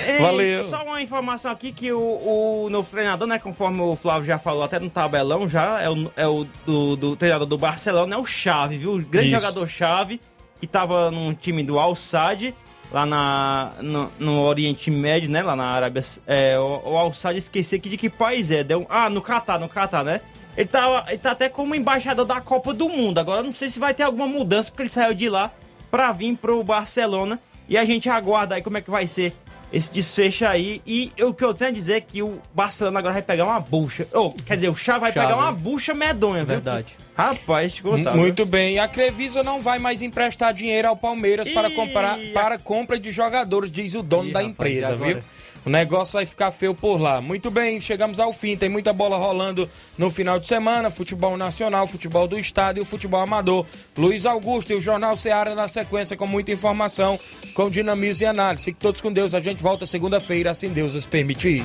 [0.07, 0.63] Ei, Valeu.
[0.63, 4.63] Só uma informação aqui que o, o novo treinador, né, conforme o Flávio já falou
[4.63, 8.25] até no tabelão, já é o, é o do, do treinador do Barcelona, é o
[8.25, 8.95] Chave, viu?
[8.95, 9.41] O grande Isso.
[9.41, 10.21] jogador Chave,
[10.61, 12.55] que tava num time do Al-Sadd,
[12.91, 15.43] lá na, no, no Oriente Médio, né?
[15.43, 16.03] Lá na Arábia.
[16.27, 18.65] É, o, o Al-Sadd, esqueci de que país é.
[18.65, 20.21] Deu, ah, no Catar, no Catar, né?
[20.57, 23.19] Ele tá, ele tá até como embaixador da Copa do Mundo.
[23.19, 25.53] Agora não sei se vai ter alguma mudança, porque ele saiu de lá
[25.91, 27.39] pra vir pro Barcelona.
[27.69, 29.35] E a gente aguarda aí como é que vai ser
[29.73, 30.81] esse desfecho aí.
[30.87, 33.61] E o que eu tenho a dizer é que o Barcelona agora vai pegar uma
[33.61, 34.09] bucha.
[34.13, 35.27] Ou, quer dizer, o Chá vai Chave.
[35.27, 36.47] pegar uma bucha medonha, viu?
[36.47, 36.97] Verdade.
[37.17, 38.15] Rapaz, te contar.
[38.15, 38.79] Muito bem.
[38.79, 43.71] A Crevisa não vai mais emprestar dinheiro ao Palmeiras para, comprar, para compra de jogadores,
[43.71, 45.19] diz o dono Ih, da empresa, viu?
[45.65, 47.21] O negócio vai ficar feio por lá.
[47.21, 48.55] Muito bem, chegamos ao fim.
[48.55, 52.85] Tem muita bola rolando no final de semana: futebol nacional, futebol do estado e o
[52.85, 53.67] futebol amador.
[53.97, 57.19] Luiz Augusto e o Jornal Seara na sequência com muita informação,
[57.55, 58.65] com dinamismo e análise.
[58.65, 59.33] Fiquem todos com Deus.
[59.33, 61.65] A gente volta segunda-feira, assim Deus nos permitir.